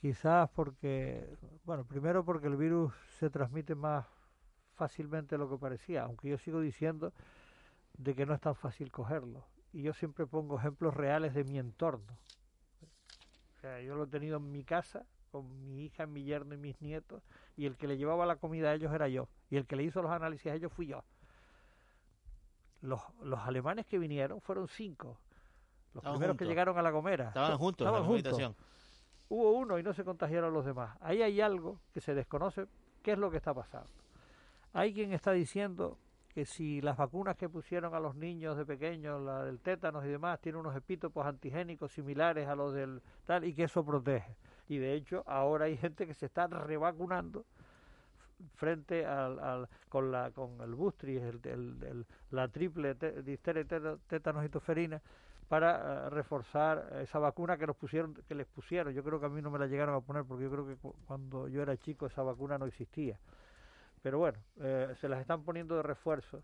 Quizás 0.00 0.48
porque, 0.50 1.36
bueno, 1.64 1.84
primero 1.84 2.24
porque 2.24 2.46
el 2.46 2.56
virus 2.56 2.92
se 3.18 3.30
transmite 3.30 3.74
más 3.74 4.06
fácilmente 4.74 5.36
de 5.36 5.38
lo 5.38 5.48
que 5.48 5.56
parecía, 5.56 6.04
aunque 6.04 6.28
yo 6.28 6.38
sigo 6.38 6.60
diciendo 6.60 7.12
de 7.94 8.14
que 8.14 8.26
no 8.26 8.34
es 8.34 8.40
tan 8.40 8.54
fácil 8.54 8.92
cogerlo. 8.92 9.44
Y 9.72 9.82
yo 9.82 9.92
siempre 9.94 10.26
pongo 10.26 10.58
ejemplos 10.58 10.94
reales 10.94 11.34
de 11.34 11.44
mi 11.44 11.58
entorno. 11.58 12.18
O 13.56 13.60
sea, 13.60 13.80
yo 13.80 13.96
lo 13.96 14.04
he 14.04 14.06
tenido 14.06 14.36
en 14.36 14.52
mi 14.52 14.64
casa, 14.64 15.06
con 15.30 15.64
mi 15.64 15.84
hija, 15.84 16.06
mi 16.06 16.24
yerno 16.24 16.54
y 16.54 16.58
mis 16.58 16.80
nietos, 16.80 17.22
y 17.56 17.66
el 17.66 17.76
que 17.76 17.86
le 17.86 17.96
llevaba 17.96 18.26
la 18.26 18.36
comida 18.36 18.70
a 18.70 18.74
ellos 18.74 18.92
era 18.92 19.08
yo, 19.08 19.28
y 19.50 19.56
el 19.56 19.66
que 19.66 19.76
le 19.76 19.82
hizo 19.82 20.02
los 20.02 20.10
análisis 20.10 20.52
a 20.52 20.54
ellos 20.54 20.72
fui 20.72 20.86
yo. 20.86 21.04
Los, 22.82 23.00
los 23.22 23.40
alemanes 23.40 23.86
que 23.86 23.98
vinieron 23.98 24.40
fueron 24.42 24.68
cinco. 24.68 25.18
Los 25.94 26.04
primeros 26.04 26.36
que 26.36 26.44
llegaron 26.44 26.78
a 26.78 26.82
la 26.82 26.90
Gomera. 26.90 27.28
Estaban 27.28 27.56
juntos 27.56 27.86
estaban 27.86 28.02
en 28.02 28.24
la 28.24 28.30
juntos 28.30 28.56
hubo 29.28 29.52
uno 29.52 29.78
y 29.78 29.82
no 29.82 29.92
se 29.92 30.04
contagiaron 30.04 30.52
los 30.52 30.64
demás. 30.64 30.96
Ahí 31.00 31.22
hay 31.22 31.40
algo 31.40 31.80
que 31.92 32.00
se 32.00 32.14
desconoce, 32.14 32.66
qué 33.02 33.12
es 33.12 33.18
lo 33.18 33.30
que 33.30 33.36
está 33.36 33.54
pasando. 33.54 33.90
Hay 34.72 34.92
quien 34.92 35.12
está 35.12 35.32
diciendo 35.32 35.98
que 36.36 36.44
si 36.44 36.82
las 36.82 36.98
vacunas 36.98 37.36
que 37.36 37.48
pusieron 37.48 37.94
a 37.94 38.00
los 38.00 38.14
niños 38.14 38.58
de 38.58 38.66
pequeños, 38.66 39.22
la 39.22 39.44
del 39.44 39.58
tétanos 39.58 40.04
y 40.04 40.08
demás, 40.08 40.38
tienen 40.40 40.60
unos 40.60 40.76
epítopos 40.76 41.24
antigénicos 41.24 41.92
similares 41.92 42.46
a 42.46 42.54
los 42.54 42.74
del 42.74 43.00
tal 43.24 43.44
y 43.44 43.54
que 43.54 43.64
eso 43.64 43.82
protege. 43.84 44.36
Y 44.68 44.76
de 44.76 44.92
hecho 44.94 45.22
ahora 45.26 45.64
hay 45.64 45.78
gente 45.78 46.06
que 46.06 46.12
se 46.12 46.26
está 46.26 46.46
revacunando 46.46 47.46
frente 48.54 49.06
al, 49.06 49.66
con 49.88 50.12
la 50.12 50.30
con 50.30 50.60
el 50.60 50.74
bustris, 50.74 51.22
el, 51.22 52.04
la 52.30 52.48
triple 52.48 52.94
difteria, 53.22 53.64
tétanos 54.06 54.44
y 54.44 54.48
toferina, 54.50 55.00
para 55.48 56.06
eh, 56.06 56.10
reforzar 56.10 56.98
esa 57.02 57.18
vacuna 57.18 57.56
que 57.56 57.66
nos 57.66 57.76
pusieron, 57.76 58.14
que 58.14 58.34
les 58.34 58.46
pusieron. 58.46 58.92
Yo 58.92 59.02
creo 59.04 59.20
que 59.20 59.26
a 59.26 59.28
mí 59.28 59.40
no 59.40 59.50
me 59.50 59.58
la 59.58 59.66
llegaron 59.66 59.94
a 59.94 60.00
poner 60.00 60.24
porque 60.24 60.44
yo 60.44 60.50
creo 60.50 60.66
que 60.66 60.76
cuando 61.06 61.48
yo 61.48 61.62
era 61.62 61.76
chico 61.76 62.06
esa 62.06 62.22
vacuna 62.22 62.58
no 62.58 62.66
existía. 62.66 63.18
Pero 64.02 64.18
bueno, 64.18 64.38
eh, 64.60 64.94
se 65.00 65.08
las 65.08 65.20
están 65.20 65.42
poniendo 65.42 65.76
de 65.76 65.82
refuerzo. 65.82 66.42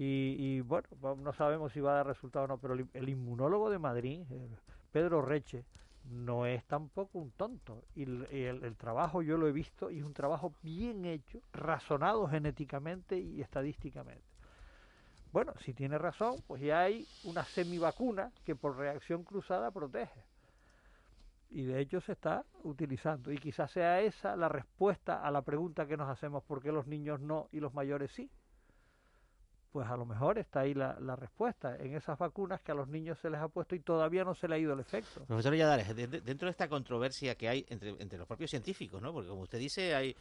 Y, 0.00 0.60
bueno, 0.60 0.86
no 1.16 1.32
sabemos 1.32 1.72
si 1.72 1.80
va 1.80 1.90
a 1.90 1.96
dar 1.96 2.06
resultado 2.06 2.44
o 2.44 2.48
no, 2.48 2.58
pero 2.58 2.74
el, 2.74 3.08
inmunólogo 3.08 3.68
de 3.68 3.80
Madrid, 3.80 4.22
Pedro 4.92 5.22
Reche, 5.22 5.64
no 6.04 6.46
es 6.46 6.64
tampoco 6.66 7.18
un 7.18 7.32
tonto. 7.32 7.82
Y 7.96 8.02
el, 8.02 8.76
trabajo 8.76 9.22
yo 9.22 9.36
lo 9.36 9.48
he 9.48 9.52
visto 9.52 9.90
y 9.90 9.98
es 9.98 10.04
un 10.04 10.14
trabajo 10.14 10.54
bien 10.62 11.04
hecho, 11.04 11.40
razonado 11.52 12.28
genéticamente 12.28 13.18
y 13.18 13.40
estadísticamente. 13.40 14.22
Bueno, 15.32 15.52
si 15.64 15.74
tiene 15.74 15.98
razón, 15.98 16.36
pues 16.46 16.62
ya 16.62 16.80
hay 16.80 17.06
una 17.24 17.44
semivacuna 17.44 18.32
que 18.44 18.56
por 18.56 18.76
reacción 18.76 19.24
cruzada 19.24 19.70
protege. 19.70 20.24
Y 21.50 21.64
de 21.64 21.80
hecho 21.80 22.00
se 22.00 22.12
está 22.12 22.44
utilizando. 22.64 23.32
Y 23.32 23.38
quizás 23.38 23.70
sea 23.70 24.00
esa 24.00 24.36
la 24.36 24.48
respuesta 24.48 25.22
a 25.22 25.30
la 25.30 25.42
pregunta 25.42 25.86
que 25.86 25.96
nos 25.96 26.08
hacemos, 26.08 26.42
¿por 26.44 26.62
qué 26.62 26.72
los 26.72 26.86
niños 26.86 27.20
no 27.20 27.48
y 27.52 27.60
los 27.60 27.74
mayores 27.74 28.10
sí? 28.12 28.30
Pues 29.72 29.86
a 29.86 29.96
lo 29.96 30.06
mejor 30.06 30.38
está 30.38 30.60
ahí 30.60 30.72
la, 30.72 30.94
respuesta, 31.16 31.76
en 31.76 31.94
esas 31.94 32.18
vacunas 32.18 32.60
que 32.62 32.72
a 32.72 32.74
los 32.74 32.88
niños 32.88 33.18
se 33.20 33.28
les 33.28 33.38
ha 33.38 33.48
puesto 33.48 33.74
y 33.74 33.80
todavía 33.80 34.24
no 34.24 34.34
se 34.34 34.48
le 34.48 34.54
ha 34.54 34.58
ido 34.58 34.72
el 34.72 34.80
efecto. 34.80 35.24
Profesor 35.26 35.54
Yadares, 35.54 35.94
dentro 35.94 36.46
de 36.46 36.50
esta 36.50 36.68
controversia 36.68 37.34
que 37.34 37.48
hay 37.48 37.66
entre, 37.68 37.90
entre 37.90 38.18
los 38.18 38.26
propios 38.26 38.50
científicos, 38.50 39.00
¿no? 39.02 39.12
porque 39.12 39.28
como 39.28 39.42
usted 39.42 39.58
dice, 39.58 39.94
hay, 39.94 40.16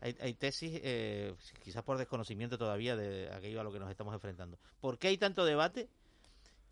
hay, 0.00 0.34
tesis, 0.34 0.80
eh, 0.82 1.34
quizás 1.62 1.82
por 1.82 1.96
desconocimiento 1.96 2.58
todavía 2.58 2.94
de 2.94 3.30
aquello 3.32 3.60
a 3.60 3.64
lo 3.64 3.72
que 3.72 3.78
nos 3.78 3.90
estamos 3.90 4.12
enfrentando. 4.12 4.58
¿Por 4.80 4.98
qué 4.98 5.08
hay 5.08 5.16
tanto 5.16 5.44
debate? 5.44 5.88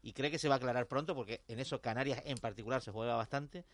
Y 0.03 0.13
cree 0.13 0.31
que 0.31 0.39
se 0.39 0.49
va 0.49 0.57
a 0.57 0.59
aclarar 0.59 0.87
pronto, 0.87 1.15
porque 1.15 1.41
en 1.49 1.61
eso 1.61 1.81
Canarias 1.81 2.23
en 2.27 2.37
particular 2.39 2.83
se 2.83 2.91
juega 2.91 3.15
bastante, 3.15 3.65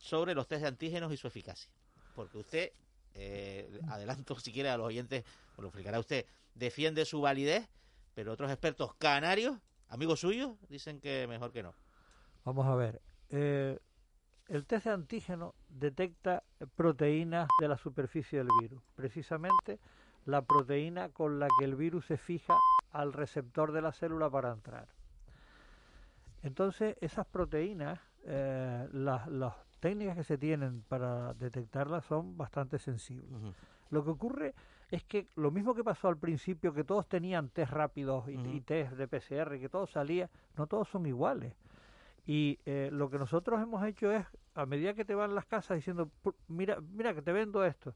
sobre 0.00 0.34
los 0.34 0.46
test 0.46 0.62
de 0.62 0.68
antígenos 0.68 1.12
y 1.12 1.16
su 1.16 1.26
eficacia. 1.26 1.70
Porque 2.14 2.38
usted, 2.38 2.72
eh, 3.14 3.80
adelanto 3.88 4.38
si 4.40 4.52
quiere 4.52 4.68
a 4.68 4.76
los 4.76 4.86
oyentes, 4.86 5.24
lo 5.58 5.68
explicará 5.68 5.98
usted, 5.98 6.24
defiende 6.54 7.04
su 7.04 7.20
validez, 7.20 7.68
pero 8.14 8.32
otros 8.32 8.50
expertos 8.50 8.94
canarios, 8.94 9.58
amigos 9.88 10.20
suyos, 10.20 10.52
dicen 10.68 11.00
que 11.00 11.26
mejor 11.26 11.52
que 11.52 11.62
no. 11.62 11.74
Vamos 12.44 12.66
a 12.66 12.74
ver. 12.74 13.00
Eh, 13.30 13.78
el 14.50 14.66
test 14.66 14.86
de 14.86 14.90
antígeno 14.90 15.54
detecta 15.68 16.42
proteínas 16.74 17.48
de 17.60 17.68
la 17.68 17.78
superficie 17.78 18.40
del 18.40 18.48
virus, 18.60 18.82
precisamente 18.96 19.78
la 20.26 20.42
proteína 20.42 21.08
con 21.10 21.38
la 21.38 21.46
que 21.58 21.64
el 21.64 21.76
virus 21.76 22.06
se 22.06 22.16
fija 22.16 22.54
al 22.90 23.12
receptor 23.12 23.70
de 23.72 23.80
la 23.80 23.92
célula 23.92 24.28
para 24.28 24.50
entrar. 24.50 24.88
Entonces, 26.42 26.96
esas 27.00 27.26
proteínas, 27.26 28.00
eh, 28.24 28.88
las, 28.92 29.54
técnicas 29.78 30.16
que 30.16 30.24
se 30.24 30.36
tienen 30.36 30.82
para 30.88 31.32
detectarlas 31.34 32.04
son 32.04 32.36
bastante 32.36 32.78
sensibles. 32.78 33.54
Lo 33.88 34.04
que 34.04 34.10
ocurre 34.10 34.54
es 34.90 35.04
que 35.04 35.28
lo 35.36 35.50
mismo 35.50 35.74
que 35.74 35.84
pasó 35.84 36.08
al 36.08 36.18
principio, 36.18 36.74
que 36.74 36.84
todos 36.84 37.08
tenían 37.08 37.48
test 37.48 37.72
rápidos 37.72 38.28
y, 38.28 38.32
y 38.32 38.60
test 38.60 38.92
de 38.92 39.08
PCR, 39.08 39.58
que 39.58 39.68
todos 39.70 39.90
salía, 39.90 40.28
no 40.56 40.66
todos 40.66 40.88
son 40.88 41.06
iguales. 41.06 41.54
Y 42.32 42.60
eh, 42.64 42.90
lo 42.92 43.10
que 43.10 43.18
nosotros 43.18 43.60
hemos 43.60 43.84
hecho 43.84 44.12
es, 44.12 44.24
a 44.54 44.64
medida 44.64 44.94
que 44.94 45.04
te 45.04 45.16
van 45.16 45.34
las 45.34 45.46
casas 45.46 45.78
diciendo, 45.78 46.12
mira, 46.46 46.80
mira 46.80 47.12
que 47.12 47.22
te 47.22 47.32
vendo 47.32 47.64
esto, 47.64 47.92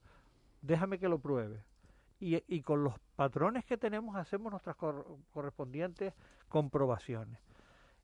déjame 0.60 0.98
que 0.98 1.08
lo 1.08 1.20
pruebe. 1.20 1.62
Y, 2.18 2.42
y 2.48 2.62
con 2.62 2.82
los 2.82 2.98
patrones 3.14 3.64
que 3.64 3.76
tenemos 3.76 4.16
hacemos 4.16 4.50
nuestras 4.50 4.74
correspondientes 5.30 6.14
comprobaciones. 6.48 7.38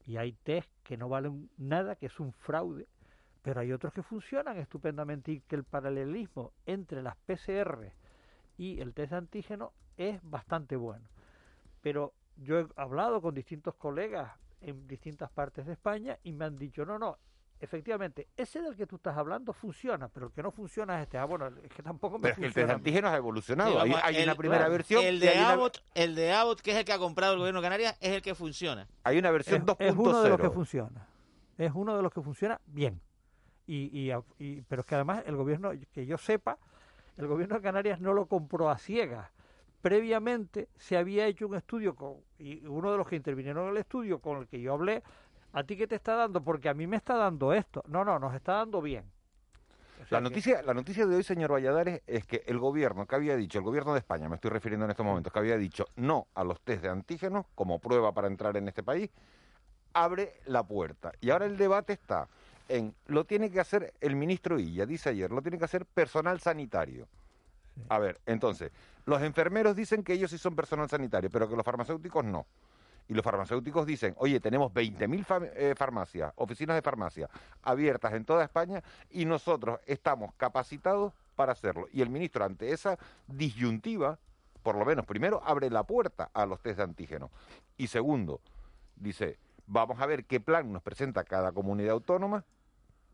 Y 0.06 0.18
hay 0.18 0.34
test 0.34 0.70
que 0.84 0.96
no 0.96 1.08
valen 1.08 1.50
nada, 1.58 1.96
que 1.96 2.06
es 2.06 2.20
un 2.20 2.32
fraude, 2.32 2.86
pero 3.42 3.60
hay 3.60 3.72
otros 3.72 3.92
que 3.92 4.04
funcionan 4.04 4.56
estupendamente 4.56 5.32
y 5.32 5.40
que 5.40 5.56
el 5.56 5.64
paralelismo 5.64 6.52
entre 6.64 7.02
las 7.02 7.16
PCR 7.16 7.92
y 8.56 8.78
el 8.80 8.94
test 8.94 9.10
de 9.10 9.16
antígeno 9.16 9.72
es 9.96 10.20
bastante 10.22 10.76
bueno. 10.76 11.08
Pero 11.80 12.14
yo 12.36 12.60
he 12.60 12.68
hablado 12.76 13.20
con 13.20 13.34
distintos 13.34 13.74
colegas 13.74 14.30
en 14.60 14.86
distintas 14.86 15.30
partes 15.30 15.66
de 15.66 15.72
España 15.72 16.18
y 16.22 16.32
me 16.32 16.44
han 16.44 16.56
dicho, 16.56 16.84
no, 16.84 16.98
no, 16.98 17.18
efectivamente, 17.60 18.28
ese 18.36 18.62
del 18.62 18.74
que 18.74 18.86
tú 18.86 18.96
estás 18.96 19.16
hablando 19.16 19.52
funciona, 19.52 20.08
pero 20.08 20.26
el 20.26 20.32
que 20.32 20.42
no 20.42 20.50
funciona 20.50 20.96
es 20.96 21.02
este. 21.02 21.18
Ah, 21.18 21.26
bueno, 21.26 21.48
es 21.62 21.70
que 21.70 21.82
tampoco 21.82 22.18
me 22.18 22.22
Pero 22.22 22.32
es 22.34 22.38
que 22.38 22.46
el 22.46 22.54
test 22.54 22.66
de 22.68 22.72
antígenos 22.74 23.12
ha 23.12 23.16
evolucionado. 23.16 23.80
hay, 23.80 24.22
una 24.22 24.34
primera 24.34 24.68
versión. 24.68 25.04
El 25.04 25.20
de, 25.20 25.36
Abbott, 25.36 25.78
el 25.94 26.14
de 26.14 26.32
Abbott, 26.32 26.60
que 26.60 26.72
es 26.72 26.76
el 26.78 26.84
que 26.84 26.92
ha 26.92 26.98
comprado 26.98 27.34
el 27.34 27.38
gobierno 27.38 27.60
de 27.60 27.66
Canarias, 27.66 27.96
es 28.00 28.12
el 28.12 28.22
que 28.22 28.34
funciona. 28.34 28.88
Hay 29.04 29.18
una 29.18 29.30
versión 29.30 29.66
2.0. 29.66 29.76
Es 29.78 29.94
uno 29.94 30.22
de 30.22 30.28
los 30.30 30.40
que 30.40 30.50
funciona. 30.50 31.06
Es 31.58 31.72
uno 31.74 31.96
de 31.96 32.02
los 32.02 32.12
que 32.12 32.22
funciona 32.22 32.60
bien. 32.66 33.00
Y, 33.66 34.10
y, 34.38 34.62
pero 34.62 34.80
es 34.80 34.86
que 34.86 34.94
además 34.96 35.22
el 35.26 35.36
gobierno, 35.36 35.70
que 35.92 36.04
yo 36.04 36.18
sepa, 36.18 36.58
el 37.16 37.28
gobierno 37.28 37.56
de 37.56 37.62
Canarias 37.62 38.00
no 38.00 38.14
lo 38.14 38.26
compró 38.26 38.68
a 38.68 38.78
ciegas 38.78 39.30
previamente 39.82 40.68
se 40.76 40.96
había 40.96 41.26
hecho 41.26 41.46
un 41.46 41.54
estudio 41.54 41.94
con, 41.94 42.16
y 42.38 42.64
uno 42.66 42.92
de 42.92 42.98
los 42.98 43.08
que 43.08 43.16
intervinieron 43.16 43.64
en 43.64 43.70
el 43.70 43.76
estudio 43.78 44.20
con 44.20 44.38
el 44.38 44.46
que 44.46 44.60
yo 44.60 44.74
hablé, 44.74 45.02
¿a 45.52 45.64
ti 45.64 45.76
qué 45.76 45.86
te 45.86 45.96
está 45.96 46.14
dando? 46.16 46.42
Porque 46.42 46.68
a 46.68 46.74
mí 46.74 46.86
me 46.86 46.96
está 46.96 47.16
dando 47.16 47.52
esto. 47.52 47.82
No, 47.88 48.04
no, 48.04 48.18
nos 48.18 48.34
está 48.34 48.54
dando 48.54 48.82
bien. 48.82 49.04
la 50.10 50.20
noticia, 50.20 50.62
la 50.62 50.74
noticia 50.74 51.06
de 51.06 51.16
hoy, 51.16 51.22
señor 51.22 51.52
Valladares, 51.52 52.02
es 52.06 52.26
que 52.26 52.42
el 52.46 52.58
gobierno 52.58 53.06
que 53.06 53.14
había 53.14 53.36
dicho, 53.36 53.58
el 53.58 53.64
gobierno 53.64 53.92
de 53.92 54.00
España, 54.00 54.28
me 54.28 54.36
estoy 54.36 54.50
refiriendo 54.50 54.84
en 54.84 54.90
estos 54.90 55.06
momentos, 55.06 55.32
que 55.32 55.38
había 55.38 55.56
dicho 55.56 55.86
no 55.96 56.26
a 56.34 56.44
los 56.44 56.60
test 56.60 56.82
de 56.82 56.88
antígenos 56.88 57.46
como 57.54 57.78
prueba 57.78 58.12
para 58.12 58.28
entrar 58.28 58.56
en 58.56 58.68
este 58.68 58.82
país, 58.82 59.10
abre 59.92 60.34
la 60.46 60.62
puerta. 60.62 61.12
Y 61.20 61.30
ahora 61.30 61.46
el 61.46 61.56
debate 61.56 61.94
está 61.94 62.28
en, 62.68 62.94
lo 63.06 63.24
tiene 63.24 63.50
que 63.50 63.60
hacer 63.60 63.92
el 64.00 64.14
ministro 64.14 64.58
Illa, 64.58 64.86
dice 64.86 65.10
ayer, 65.10 65.30
lo 65.30 65.42
tiene 65.42 65.58
que 65.58 65.64
hacer 65.64 65.86
personal 65.86 66.40
sanitario. 66.40 67.08
A 67.88 67.98
ver, 67.98 68.20
entonces, 68.26 68.70
los 69.04 69.22
enfermeros 69.22 69.74
dicen 69.74 70.02
que 70.02 70.12
ellos 70.12 70.30
sí 70.30 70.38
son 70.38 70.54
personal 70.54 70.88
sanitario, 70.88 71.30
pero 71.30 71.48
que 71.48 71.56
los 71.56 71.64
farmacéuticos 71.64 72.24
no. 72.24 72.46
Y 73.08 73.14
los 73.14 73.24
farmacéuticos 73.24 73.86
dicen, 73.86 74.14
oye, 74.18 74.38
tenemos 74.38 74.72
20.000 74.72 75.50
eh, 75.56 75.74
farmacias, 75.76 76.32
oficinas 76.36 76.76
de 76.76 76.82
farmacia 76.82 77.28
abiertas 77.62 78.12
en 78.12 78.24
toda 78.24 78.44
España 78.44 78.84
y 79.10 79.24
nosotros 79.24 79.80
estamos 79.86 80.32
capacitados 80.36 81.12
para 81.34 81.52
hacerlo. 81.52 81.88
Y 81.92 82.02
el 82.02 82.10
ministro, 82.10 82.44
ante 82.44 82.70
esa 82.70 82.98
disyuntiva, 83.26 84.18
por 84.62 84.76
lo 84.76 84.84
menos, 84.84 85.06
primero, 85.06 85.42
abre 85.44 85.70
la 85.70 85.82
puerta 85.82 86.30
a 86.32 86.46
los 86.46 86.60
test 86.60 86.76
de 86.76 86.84
antígeno. 86.84 87.30
Y 87.76 87.88
segundo, 87.88 88.40
dice, 88.94 89.38
vamos 89.66 90.00
a 90.00 90.06
ver 90.06 90.24
qué 90.24 90.38
plan 90.38 90.72
nos 90.72 90.82
presenta 90.82 91.24
cada 91.24 91.50
comunidad 91.50 91.92
autónoma 91.92 92.44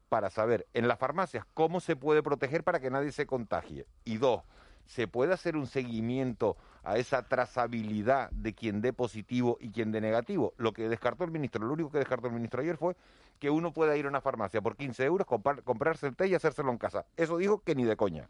para 0.08 0.30
saber 0.30 0.66
en 0.74 0.88
las 0.88 0.98
farmacias 0.98 1.44
cómo 1.54 1.80
se 1.80 1.96
puede 1.96 2.22
proteger 2.22 2.64
para 2.64 2.80
que 2.80 2.90
nadie 2.90 3.12
se 3.12 3.26
contagie. 3.26 3.86
Y 4.04 4.18
dos, 4.18 4.42
¿se 4.84 5.08
puede 5.08 5.32
hacer 5.32 5.56
un 5.56 5.66
seguimiento 5.66 6.56
a 6.82 6.96
esa 6.98 7.22
trazabilidad 7.28 8.30
de 8.30 8.54
quien 8.54 8.80
dé 8.80 8.92
positivo 8.92 9.58
y 9.60 9.70
quien 9.70 9.92
dé 9.92 10.00
negativo? 10.00 10.54
Lo 10.56 10.72
que 10.72 10.88
descartó 10.88 11.24
el 11.24 11.30
ministro, 11.30 11.64
lo 11.64 11.72
único 11.72 11.90
que 11.90 11.98
descartó 11.98 12.28
el 12.28 12.34
ministro 12.34 12.60
ayer 12.60 12.76
fue 12.76 12.96
que 13.38 13.50
uno 13.50 13.72
pueda 13.72 13.96
ir 13.96 14.06
a 14.06 14.08
una 14.08 14.20
farmacia 14.20 14.60
por 14.62 14.76
15 14.76 15.04
euros, 15.04 15.26
comprarse 15.26 16.06
el 16.06 16.16
té 16.16 16.28
y 16.28 16.34
hacérselo 16.34 16.70
en 16.70 16.78
casa. 16.78 17.04
Eso 17.16 17.36
dijo 17.36 17.60
que 17.60 17.74
ni 17.74 17.84
de 17.84 17.96
coña. 17.96 18.28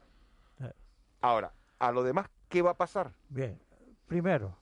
Eh. 0.60 0.72
Ahora, 1.20 1.52
a 1.78 1.92
lo 1.92 2.02
demás, 2.02 2.28
¿qué 2.48 2.62
va 2.62 2.72
a 2.72 2.76
pasar? 2.76 3.12
Bien, 3.28 3.58
primero, 4.06 4.56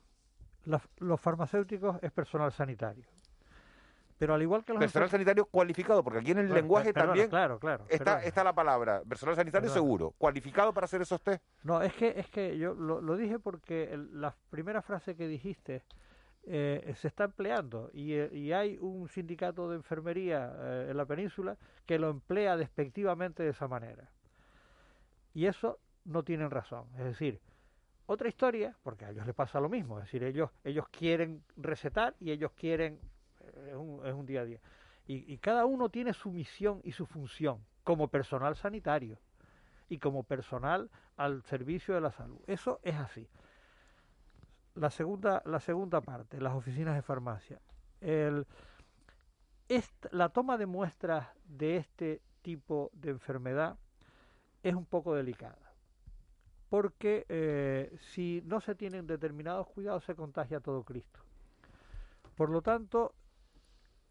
los 0.99 1.21
farmacéuticos 1.21 1.97
es 2.03 2.13
personal 2.13 2.53
sanitario. 2.53 3.14
Pero 4.19 4.35
al 4.35 4.43
igual 4.43 4.65
que 4.65 4.73
los 4.73 4.81
personal 4.81 5.11
sanitario 5.11 5.47
cualificado, 5.47 6.05
porque 6.05 6.21
aquí 6.21 6.31
en 6.31 6.39
el 6.39 6.55
lenguaje 6.55 6.93
también 6.93 7.29
claro, 7.29 7.59
claro, 7.59 7.85
está, 7.89 8.23
está 8.23 8.45
la 8.45 8.53
palabra 8.53 9.03
personal 9.03 9.35
sanitario 9.35 9.69
seguro, 9.71 10.15
cualificado 10.19 10.73
para 10.73 10.85
hacer 10.85 11.03
esos 11.03 11.21
test. 11.21 11.43
No, 11.65 11.83
es 11.83 11.93
que 11.95 12.15
es 12.17 12.29
que 12.29 12.57
yo 12.57 12.75
lo, 12.75 13.17
dije 13.17 13.39
porque 13.39 13.99
la 14.13 14.35
primera 14.51 14.83
frase 14.83 15.17
que 15.17 15.27
dijiste 15.27 15.83
eh, 16.45 16.95
se 16.97 17.09
está 17.09 17.25
empleando 17.25 17.91
y, 17.93 18.15
y, 18.15 18.53
hay 18.53 18.79
un 18.81 19.09
sindicato 19.09 19.69
de 19.71 19.77
enfermería 19.77 20.53
eh, 20.59 20.89
en 20.91 20.97
la 20.97 21.07
península 21.07 21.57
que 21.87 21.99
lo 21.99 22.11
emplea 22.11 22.57
despectivamente 22.57 23.43
de 23.43 23.51
esa 23.51 23.67
manera. 23.67 24.11
Y 25.33 25.47
eso 25.47 25.81
no 26.05 26.23
tienen 26.23 26.51
razón. 26.51 26.87
Es 26.99 27.05
decir, 27.05 27.41
otra 28.07 28.29
historia, 28.29 28.77
porque 28.83 29.07
a 29.07 29.11
ellos 29.11 29.27
les 29.27 29.35
pasa 29.35 29.61
lo 29.61 29.69
mismo, 29.69 29.99
es 29.99 30.05
decir, 30.05 30.23
ellos, 30.23 30.51
ellos 30.63 30.87
quieren 30.91 31.43
recetar 31.57 32.15
y 32.21 32.31
ellos 32.31 32.53
quieren 32.53 33.01
es 33.67 34.13
un, 34.13 34.27
día 34.27 34.43
a 34.43 34.45
día. 34.45 34.61
Y, 35.07 35.37
cada 35.39 35.67
uno 35.67 35.89
tiene 35.89 36.15
su 36.15 36.31
misión 36.31 36.81
y 36.83 36.93
su 36.93 37.07
función 37.07 37.65
como 37.83 38.09
personal 38.09 38.57
sanitario 38.57 39.19
y 39.89 39.99
como 39.99 40.23
personal 40.23 40.91
al 41.17 41.43
servicio 41.43 41.95
de 41.95 42.01
la 42.01 42.11
salud. 42.11 42.41
Eso 42.47 42.81
es 42.83 42.95
así. 42.95 43.29
La 44.75 44.91
segunda, 44.91 45.43
la 45.45 45.61
segunda 45.61 46.01
parte, 46.01 46.41
las 46.41 46.55
oficinas 46.55 46.95
de 46.95 47.03
farmacia. 47.03 47.61
El, 48.01 48.47
la 50.11 50.29
toma 50.31 50.57
de 50.57 50.67
muestras 50.67 51.29
de 51.45 51.77
este 51.77 52.23
tipo 52.43 52.91
de 52.95 53.11
enfermedad 53.11 53.77
es 54.63 54.75
un 54.75 54.87
poco 54.87 55.15
delicada. 55.15 55.59
Porque 56.69 57.25
eh, 57.29 57.97
si 58.01 58.43
no 58.47 58.61
se 58.61 58.75
tienen 58.75 59.07
determinados 59.07 59.69
cuidados 59.69 60.05
se 60.05 60.17
contagia 60.17 60.61
todo 60.61 60.83
Cristo. 60.83 61.21
Por 62.37 62.51
lo 62.51 62.63
tanto, 62.63 63.15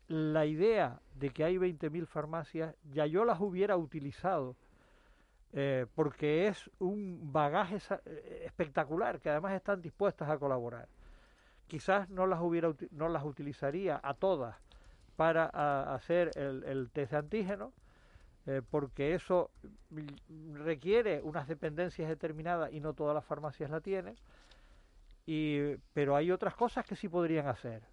la 0.08 0.46
idea 0.46 1.00
de 1.16 1.30
que 1.30 1.44
hay 1.44 1.58
20.000 1.58 2.06
farmacias, 2.06 2.76
ya 2.92 3.06
yo 3.06 3.26
las 3.26 3.40
hubiera 3.40 3.78
utilizado 3.78 4.56
eh, 5.56 5.86
porque 5.94 6.48
es 6.48 6.70
un 6.80 7.32
bagaje 7.32 7.78
eh, 8.06 8.42
espectacular 8.46 9.20
que 9.20 9.30
además 9.30 9.54
están 9.54 9.84
dispuestas 9.84 10.28
a 10.28 10.40
colaborar. 10.40 10.88
Quizás 11.68 12.10
no 12.10 12.26
las 12.26 12.42
hubiera 12.42 12.74
no 12.92 13.08
las 13.08 13.24
utilizaría 13.24 14.00
a 14.02 14.16
todas 14.16 14.56
para 15.16 15.94
hacer 15.94 16.32
el, 16.36 16.90
test 16.92 17.12
de 17.12 17.18
antígeno, 17.18 17.72
eh, 18.48 18.64
porque 18.68 19.14
eso 19.14 19.52
requiere 20.56 21.22
unas 21.22 21.48
dependencias 21.48 22.10
determinadas 22.10 22.74
y 22.74 22.80
no 22.80 22.94
todas 22.94 23.14
las 23.14 23.24
farmacias 23.24 23.70
la 23.70 23.80
tienen. 23.80 24.16
Y, 25.28 25.76
pero 25.94 26.16
hay 26.16 26.32
otras 26.32 26.56
cosas 26.56 26.84
que 26.84 26.96
sí 26.96 27.08
podrían 27.08 27.48
hacer. 27.48 27.84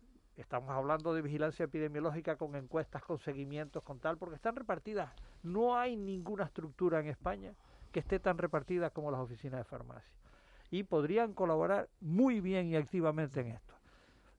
Estamos 0.40 0.70
hablando 0.70 1.12
de 1.12 1.20
vigilancia 1.20 1.64
epidemiológica 1.64 2.36
con 2.36 2.56
encuestas, 2.56 3.02
con 3.02 3.18
seguimientos, 3.18 3.82
con 3.82 4.00
tal, 4.00 4.16
porque 4.16 4.36
están 4.36 4.56
repartidas. 4.56 5.12
No 5.42 5.76
hay 5.76 5.96
ninguna 5.96 6.44
estructura 6.44 6.98
en 6.98 7.08
España 7.08 7.52
que 7.92 8.00
esté 8.00 8.18
tan 8.20 8.38
repartida 8.38 8.88
como 8.88 9.10
las 9.10 9.20
oficinas 9.20 9.60
de 9.60 9.64
farmacia. 9.64 10.10
Y 10.70 10.84
podrían 10.84 11.34
colaborar 11.34 11.90
muy 12.00 12.40
bien 12.40 12.68
y 12.68 12.76
activamente 12.76 13.40
en 13.40 13.48
esto. 13.48 13.74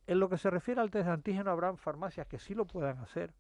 En 0.08 0.20
lo 0.20 0.28
que 0.28 0.40
se 0.40 0.50
refiere 0.50 0.82
al 0.82 0.90
test 0.90 1.06
de 1.06 1.12
antígeno, 1.12 1.52
habrán 1.52 1.78
farmacias 1.78 2.26
que 2.26 2.40
sí 2.40 2.56
lo 2.56 2.66
puedan 2.66 2.98
hacer. 2.98 3.32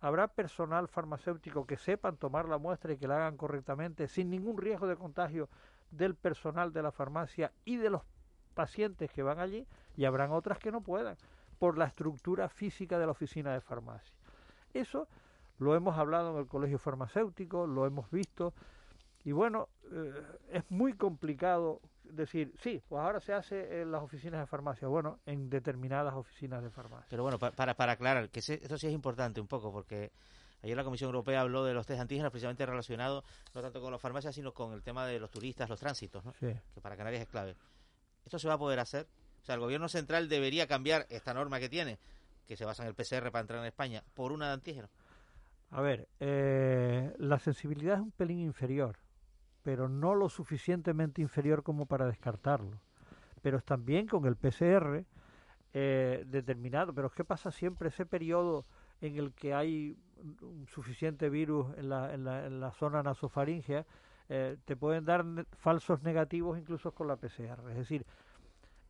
Habrá 0.00 0.28
personal 0.28 0.88
farmacéutico 0.88 1.66
que 1.66 1.78
sepan 1.78 2.18
tomar 2.18 2.46
la 2.46 2.58
muestra 2.58 2.92
y 2.92 2.98
que 2.98 3.08
la 3.08 3.16
hagan 3.16 3.38
correctamente, 3.38 4.06
sin 4.06 4.28
ningún 4.28 4.58
riesgo 4.58 4.86
de 4.86 4.96
contagio 4.96 5.48
del 5.90 6.14
personal 6.14 6.74
de 6.74 6.82
la 6.82 6.92
farmacia 6.92 7.52
y 7.64 7.78
de 7.78 7.88
los 7.88 8.02
pacientes 8.52 9.10
que 9.10 9.22
van 9.22 9.38
allí, 9.38 9.66
y 9.96 10.04
habrán 10.04 10.32
otras 10.32 10.58
que 10.58 10.70
no 10.70 10.82
puedan 10.82 11.16
por 11.58 11.78
la 11.78 11.86
estructura 11.86 12.48
física 12.48 12.98
de 12.98 13.06
la 13.06 13.12
oficina 13.12 13.52
de 13.52 13.60
farmacia. 13.60 14.14
Eso 14.74 15.08
lo 15.58 15.74
hemos 15.74 15.96
hablado 15.96 16.32
en 16.32 16.38
el 16.38 16.46
colegio 16.46 16.78
farmacéutico, 16.78 17.66
lo 17.66 17.86
hemos 17.86 18.10
visto, 18.10 18.52
y 19.26 19.32
bueno, 19.32 19.68
eh, 19.90 20.22
es 20.52 20.70
muy 20.70 20.92
complicado 20.92 21.80
decir, 22.04 22.54
sí, 22.60 22.80
pues 22.88 23.02
ahora 23.02 23.20
se 23.20 23.32
hace 23.32 23.82
en 23.82 23.90
las 23.90 24.00
oficinas 24.00 24.38
de 24.38 24.46
farmacia, 24.46 24.86
bueno, 24.86 25.18
en 25.26 25.50
determinadas 25.50 26.14
oficinas 26.14 26.62
de 26.62 26.70
farmacia. 26.70 27.08
Pero 27.10 27.24
bueno, 27.24 27.36
para, 27.38 27.74
para 27.74 27.92
aclarar, 27.92 28.30
que 28.30 28.38
esto 28.38 28.78
sí 28.78 28.86
es 28.86 28.92
importante 28.92 29.40
un 29.40 29.48
poco, 29.48 29.72
porque 29.72 30.12
ayer 30.62 30.76
la 30.76 30.84
Comisión 30.84 31.08
Europea 31.08 31.40
habló 31.40 31.64
de 31.64 31.74
los 31.74 31.86
test 31.86 32.00
antígenos 32.00 32.30
precisamente 32.30 32.64
relacionados 32.66 33.24
no 33.52 33.62
tanto 33.62 33.80
con 33.80 33.90
las 33.90 34.00
farmacias, 34.00 34.32
sino 34.32 34.54
con 34.54 34.72
el 34.72 34.82
tema 34.84 35.04
de 35.06 35.18
los 35.18 35.28
turistas, 35.28 35.68
los 35.68 35.80
tránsitos, 35.80 36.24
¿no? 36.24 36.32
que 36.34 36.80
para 36.80 36.96
Canarias 36.96 37.22
es 37.22 37.28
clave. 37.28 37.56
¿Esto 38.24 38.38
se 38.38 38.46
va 38.46 38.54
a 38.54 38.58
poder 38.58 38.78
hacer? 38.78 39.08
O 39.46 39.48
sea, 39.48 39.54
el 39.54 39.60
gobierno 39.60 39.88
central 39.88 40.28
debería 40.28 40.66
cambiar 40.66 41.06
esta 41.08 41.32
norma 41.32 41.60
que 41.60 41.68
tiene, 41.68 42.00
que 42.48 42.56
se 42.56 42.64
basa 42.64 42.82
en 42.82 42.88
el 42.88 42.96
PCR 42.96 43.30
para 43.30 43.42
entrar 43.42 43.60
en 43.60 43.66
España, 43.66 44.02
por 44.12 44.32
una 44.32 44.48
de 44.48 44.54
antígeno. 44.54 44.88
A 45.70 45.80
ver, 45.80 46.08
eh, 46.18 47.14
la 47.18 47.38
sensibilidad 47.38 47.94
es 47.94 48.00
un 48.00 48.10
pelín 48.10 48.40
inferior, 48.40 48.98
pero 49.62 49.88
no 49.88 50.16
lo 50.16 50.28
suficientemente 50.28 51.22
inferior 51.22 51.62
como 51.62 51.86
para 51.86 52.06
descartarlo. 52.06 52.80
Pero 53.40 53.60
también 53.60 54.08
con 54.08 54.26
el 54.26 54.34
PCR 54.34 55.04
eh, 55.72 56.24
determinado. 56.26 56.92
Pero 56.92 57.10
¿qué 57.10 57.22
pasa 57.22 57.52
siempre 57.52 57.90
ese 57.90 58.04
periodo 58.04 58.64
en 59.00 59.16
el 59.16 59.32
que 59.32 59.54
hay 59.54 59.96
un 60.42 60.66
suficiente 60.66 61.30
virus 61.30 61.68
en 61.78 61.88
la 61.88 62.72
zona 62.72 63.00
nasofaringea? 63.00 63.86
Eh, 64.28 64.56
te 64.64 64.74
pueden 64.74 65.04
dar 65.04 65.24
falsos 65.56 66.02
negativos 66.02 66.58
incluso 66.58 66.92
con 66.92 67.06
la 67.06 67.16
PCR. 67.16 67.70
Es 67.70 67.76
decir, 67.76 68.04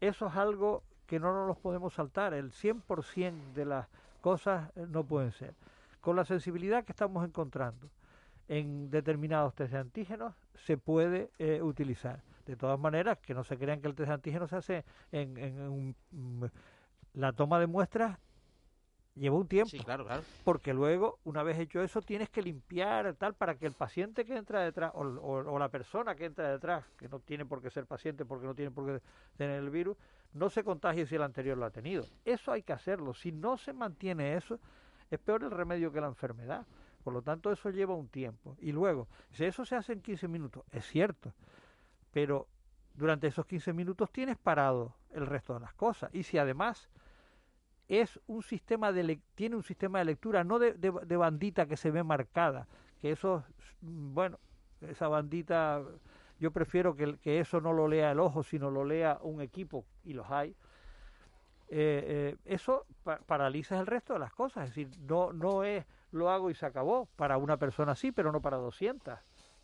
eso 0.01 0.27
es 0.27 0.37
algo 0.37 0.83
que 1.07 1.21
no 1.21 1.47
nos 1.47 1.59
podemos 1.59 1.95
saltar. 1.95 2.35
El 2.35 2.53
100% 2.53 3.53
de 3.55 3.65
las 3.65 3.87
cosas 4.21 4.71
eh, 4.77 4.87
no 4.89 5.05
pueden 5.05 5.33
ser. 5.33 5.55
Con 6.01 6.17
la 6.17 6.25
sensibilidad 6.25 6.85
que 6.85 6.93
estamos 6.93 7.25
encontrando 7.25 7.91
en 8.49 8.91
determinados 8.91 9.55
test 9.55 9.73
de 9.73 9.79
antígenos 9.79 10.35
se 10.55 10.77
puede 10.77 11.31
eh, 11.39 11.63
utilizar. 11.63 12.23
De 12.47 12.57
todas 12.57 12.79
maneras, 12.79 13.19
que 13.19 13.35
no 13.35 13.43
se 13.43 13.59
crean 13.59 13.81
que 13.81 13.89
el 13.89 13.95
test 13.95 14.09
de 14.09 14.15
antígenos 14.15 14.51
se 14.51 14.57
hace 14.57 14.85
en, 15.11 15.37
en, 15.37 15.95
la 17.15 17.33
toma 17.33 17.59
de 17.59 17.67
muestras 17.67 18.19
lleva 19.17 19.37
un 19.37 19.49
tiempo. 19.49 19.71
Sí, 19.71 19.79
claro, 19.79 20.05
claro. 20.05 20.23
Porque 20.45 20.73
luego, 20.73 21.19
una 21.25 21.43
vez 21.43 21.59
hecho 21.59 21.83
eso, 21.83 22.01
tienes 22.03 22.31
que 22.31 22.43
limpiar 22.43 23.15
tal 23.15 23.35
para 23.35 23.57
que 23.57 23.67
el 23.67 23.73
paciente 23.73 24.25
que 24.25 24.37
entra 24.37 24.61
detrás 24.61 24.93
o, 24.95 25.01
o, 25.01 25.59
la 25.59 25.69
persona 25.69 26.15
que 26.15 26.27
entra 26.27 26.51
detrás, 26.51 26.85
que 26.97 27.09
no 27.09 27.21
tiene 27.21 27.45
por 27.45 27.63
qué 27.63 27.71
ser 27.71 27.87
paciente 27.87 28.25
porque 28.25 28.47
no 28.47 28.55
tiene 28.55 28.71
por 28.71 28.87
qué 28.87 29.03
tener 29.37 29.59
el 29.59 29.71
virus, 29.71 29.97
no 30.33 30.51
se 30.51 30.63
contagie 30.63 31.07
si 31.07 31.17
el 31.17 31.23
anterior 31.23 31.57
lo 31.57 31.67
ha 31.67 31.71
tenido. 31.71 32.05
Eso 32.25 32.53
hay 32.53 32.63
que 32.63 32.73
hacerlo. 32.73 33.15
Si 33.15 33.33
no 33.33 33.57
se 33.57 33.73
mantiene 33.73 34.37
eso, 34.37 34.61
es 35.11 35.19
peor 35.19 35.43
el 35.45 35.51
remedio 35.51 35.91
que 35.91 36.01
la 36.01 36.09
enfermedad. 36.09 36.67
Por 37.03 37.15
lo 37.15 37.23
tanto, 37.23 37.53
eso 37.53 37.71
lleva 37.71 37.95
un 37.95 38.09
tiempo. 38.09 38.57
Y 38.59 38.73
luego, 38.73 39.09
si 39.31 39.45
eso 39.45 39.65
se 39.65 39.77
hace 39.77 39.93
en 39.93 40.03
15 40.03 40.29
minutos, 40.29 40.65
es 40.73 40.85
cierto, 40.85 41.33
pero 42.13 42.49
durante 42.95 43.29
esos 43.29 43.47
15 43.47 43.73
minutos 43.73 44.11
tienes 44.11 44.37
parado 44.37 44.97
el 45.13 45.27
resto 45.27 45.55
de 45.55 45.61
las 45.61 45.73
cosas. 45.75 46.11
Y 46.13 46.25
si 46.25 46.37
además 46.37 46.89
es 47.89 48.19
un 48.27 48.43
sistema 48.43 48.93
de 48.93 49.21
tiene 49.35 49.57
un 49.57 49.63
sistema 49.63 50.01
de 50.01 50.07
lectura 50.07 50.43
no 50.45 50.59
de, 50.59 50.73
de, 50.75 51.17
bandita 51.17 51.67
que 51.67 51.77
se 51.77 51.91
ve 51.91 52.03
marcada 52.03 52.67
que 53.01 53.13
eso 53.13 53.45
bueno 53.81 54.39
esa 54.81 55.09
bandita 55.09 55.83
yo 56.39 56.51
prefiero 56.51 56.95
que, 56.97 57.17
que, 57.19 57.41
eso 57.41 57.61
no 57.61 57.73
lo 57.73 57.89
lea 57.89 58.13
el 58.13 58.21
ojo 58.21 58.43
sino 58.43 58.71
lo 58.71 58.85
lea 58.85 59.19
un 59.23 59.41
equipo 59.41 59.87
y 60.05 60.13
los 60.13 60.31
hay. 60.31 60.51
Eh, 61.69 62.35
eh, 62.35 62.37
eso 62.45 62.87
paraliza 63.27 63.81
el 63.81 63.87
resto 63.87 64.13
de 64.13 64.21
las 64.21 64.33
cosas 64.33 64.69
es 64.69 64.71
decir 64.71 64.89
no 65.01 65.33
no 65.33 65.65
es 65.65 65.85
lo 66.13 66.31
hago 66.31 66.49
y 66.49 66.55
se 66.55 66.65
acabó 66.65 67.09
para 67.17 67.39
una 67.39 67.57
persona 67.57 67.97
sí 67.97 68.13
pero 68.13 68.31
no 68.31 68.41
para 68.41 68.57
200 68.57 69.19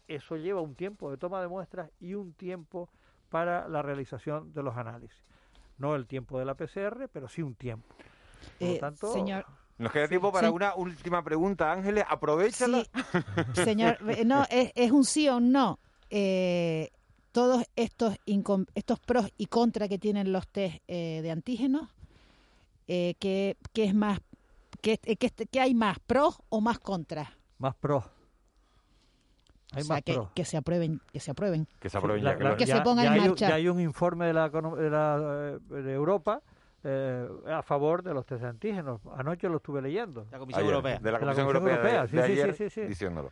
eso 0.08 0.36
lleva 0.36 0.60
un 0.60 0.74
tiempo 0.74 1.12
de 1.12 1.16
toma 1.16 1.40
de 1.40 1.46
muestras 1.46 1.90
y 2.00 2.14
un 2.14 2.32
tiempo 2.32 2.90
para 3.28 3.68
la 3.68 3.82
realización 3.82 4.52
de 4.52 4.64
los 4.64 4.76
análisis. 4.76 5.22
No 5.78 5.94
el 5.94 6.06
tiempo 6.08 6.40
de 6.40 6.44
la 6.44 6.54
PCR 6.54 7.08
pero 7.12 7.28
sí 7.28 7.40
un 7.40 7.54
tiempo 7.54 7.94
eh, 8.60 8.80
señor, 9.12 9.46
nos 9.78 9.90
queda 9.90 10.06
tiempo 10.06 10.30
para 10.30 10.50
una 10.50 10.74
última 10.76 11.24
pregunta, 11.24 11.72
Ángeles. 11.72 12.04
Aprovechala. 12.08 12.84
señor, 13.52 13.98
eh, 14.10 14.24
no, 14.24 14.44
es, 14.48 14.90
un 14.92 15.04
sí 15.04 15.28
o 15.28 15.38
un 15.38 15.50
no. 15.50 15.80
Eh, 16.08 16.90
todos 17.32 17.64
estos, 17.74 18.16
estos 18.74 19.00
pros 19.00 19.32
y 19.38 19.46
contras 19.46 19.88
que 19.88 19.98
tienen 19.98 20.32
los 20.32 20.46
test 20.46 20.86
de 20.86 21.30
antígenos, 21.30 21.88
eh, 22.86 23.14
¿qué, 23.18 23.56
es 23.74 23.94
más, 23.94 24.20
qué, 24.80 24.98
qué, 24.98 25.60
hay 25.60 25.74
más, 25.74 25.98
pros 26.00 26.38
o 26.48 26.60
más 26.60 26.78
contras? 26.78 27.28
Más 27.58 27.74
pros. 27.74 28.04
Hay 29.72 29.84
más 29.84 30.02
que, 30.02 30.20
que, 30.34 30.44
se 30.44 30.58
aprueben, 30.58 31.00
que 31.12 31.18
se 31.18 31.30
aprueben. 31.30 31.66
Que 31.80 31.88
se 31.88 31.96
aprueben 31.96 32.22
ya, 32.22 32.56
que, 32.56 32.66
se 32.66 32.80
pongan 32.82 33.06
en 33.06 33.22
marcha. 33.26 33.46
Hay, 33.46 33.50
ya 33.50 33.54
hay 33.56 33.68
un 33.68 33.80
informe 33.80 34.26
de 34.26 34.32
la, 34.34 34.50
de, 34.50 34.90
la, 34.90 35.18
de 35.58 35.92
Europa 35.92 36.42
eh, 36.84 37.28
a 37.46 37.62
favor 37.62 38.02
de 38.02 38.14
los 38.14 38.26
test 38.26 38.44
antígenos. 38.44 39.00
Anoche 39.16 39.48
lo 39.48 39.56
estuve 39.56 39.80
leyendo. 39.80 40.26
La 40.30 40.38
Comisión 40.38 40.64
Europea. 40.64 40.98
De 40.98 41.12
la 41.12 41.18
Comisión, 41.18 41.46
Europea, 41.46 42.06
sí, 42.06 42.70
sí, 42.70 42.80
diciéndolo. 42.82 43.30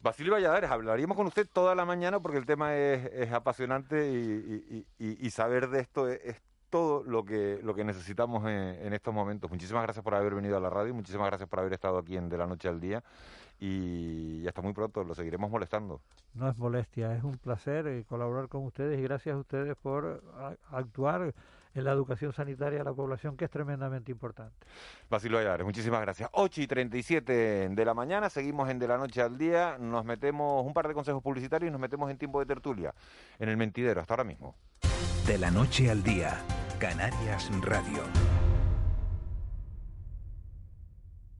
Basilio 0.00 0.32
Valladares, 0.32 0.70
hablaríamos 0.70 1.16
con 1.16 1.26
usted 1.26 1.46
toda 1.50 1.74
la 1.74 1.84
mañana 1.84 2.20
porque 2.20 2.38
el 2.38 2.46
tema 2.46 2.76
es, 2.76 3.32
apasionante 3.32 4.84
y, 4.98 5.30
saber 5.30 5.68
de 5.68 5.80
esto 5.80 6.08
es, 6.08 6.40
todo 6.70 7.04
lo 7.04 7.24
que, 7.24 7.60
lo 7.62 7.74
que 7.74 7.84
necesitamos 7.84 8.42
en, 8.44 8.86
en, 8.86 8.92
estos 8.94 9.12
momentos. 9.12 9.50
Muchísimas 9.50 9.82
gracias 9.82 10.02
por 10.02 10.14
haber 10.14 10.34
venido 10.34 10.56
a 10.56 10.60
la 10.60 10.70
radio, 10.70 10.94
muchísimas 10.94 11.26
gracias 11.28 11.48
por 11.48 11.60
haber 11.60 11.74
estado 11.74 11.98
aquí 11.98 12.16
en 12.16 12.30
De 12.30 12.38
la 12.38 12.46
Noche 12.46 12.68
al 12.68 12.80
Día 12.80 13.02
y 13.62 14.44
hasta 14.48 14.60
muy 14.60 14.72
pronto, 14.72 15.04
lo 15.04 15.14
seguiremos 15.14 15.48
molestando. 15.48 16.00
No 16.34 16.48
es 16.48 16.58
molestia, 16.58 17.14
es 17.14 17.22
un 17.22 17.38
placer 17.38 17.86
eh, 17.86 18.04
colaborar 18.08 18.48
con 18.48 18.64
ustedes 18.64 18.98
y 18.98 19.02
gracias 19.02 19.36
a 19.36 19.38
ustedes 19.38 19.76
por 19.76 20.20
actuar 20.72 21.32
en 21.74 21.84
la 21.84 21.92
educación 21.92 22.32
sanitaria 22.32 22.80
a 22.80 22.84
la 22.84 22.92
población, 22.92 23.36
que 23.36 23.46
es 23.46 23.50
tremendamente 23.50 24.12
importante. 24.12 24.54
Basilio 25.08 25.38
Ayares, 25.38 25.64
muchísimas 25.64 26.00
gracias. 26.00 26.28
8 26.32 26.62
y 26.62 26.66
37 26.66 27.68
de 27.70 27.84
la 27.84 27.94
mañana, 27.94 28.30
seguimos 28.30 28.68
en 28.68 28.78
De 28.78 28.88
la 28.88 28.98
Noche 28.98 29.22
al 29.22 29.38
Día, 29.38 29.76
nos 29.78 30.04
metemos 30.04 30.64
un 30.64 30.74
par 30.74 30.88
de 30.88 30.94
consejos 30.94 31.22
publicitarios 31.22 31.68
y 31.68 31.72
nos 31.72 31.80
metemos 31.80 32.10
en 32.10 32.18
tiempo 32.18 32.40
de 32.40 32.46
tertulia, 32.46 32.94
en 33.38 33.48
el 33.48 33.56
mentidero, 33.56 34.00
hasta 34.00 34.14
ahora 34.14 34.24
mismo. 34.24 34.54
De 35.26 35.38
la 35.38 35.50
Noche 35.50 35.90
al 35.90 36.02
Día, 36.02 36.40
Canarias 36.78 37.50
Radio. 37.60 38.02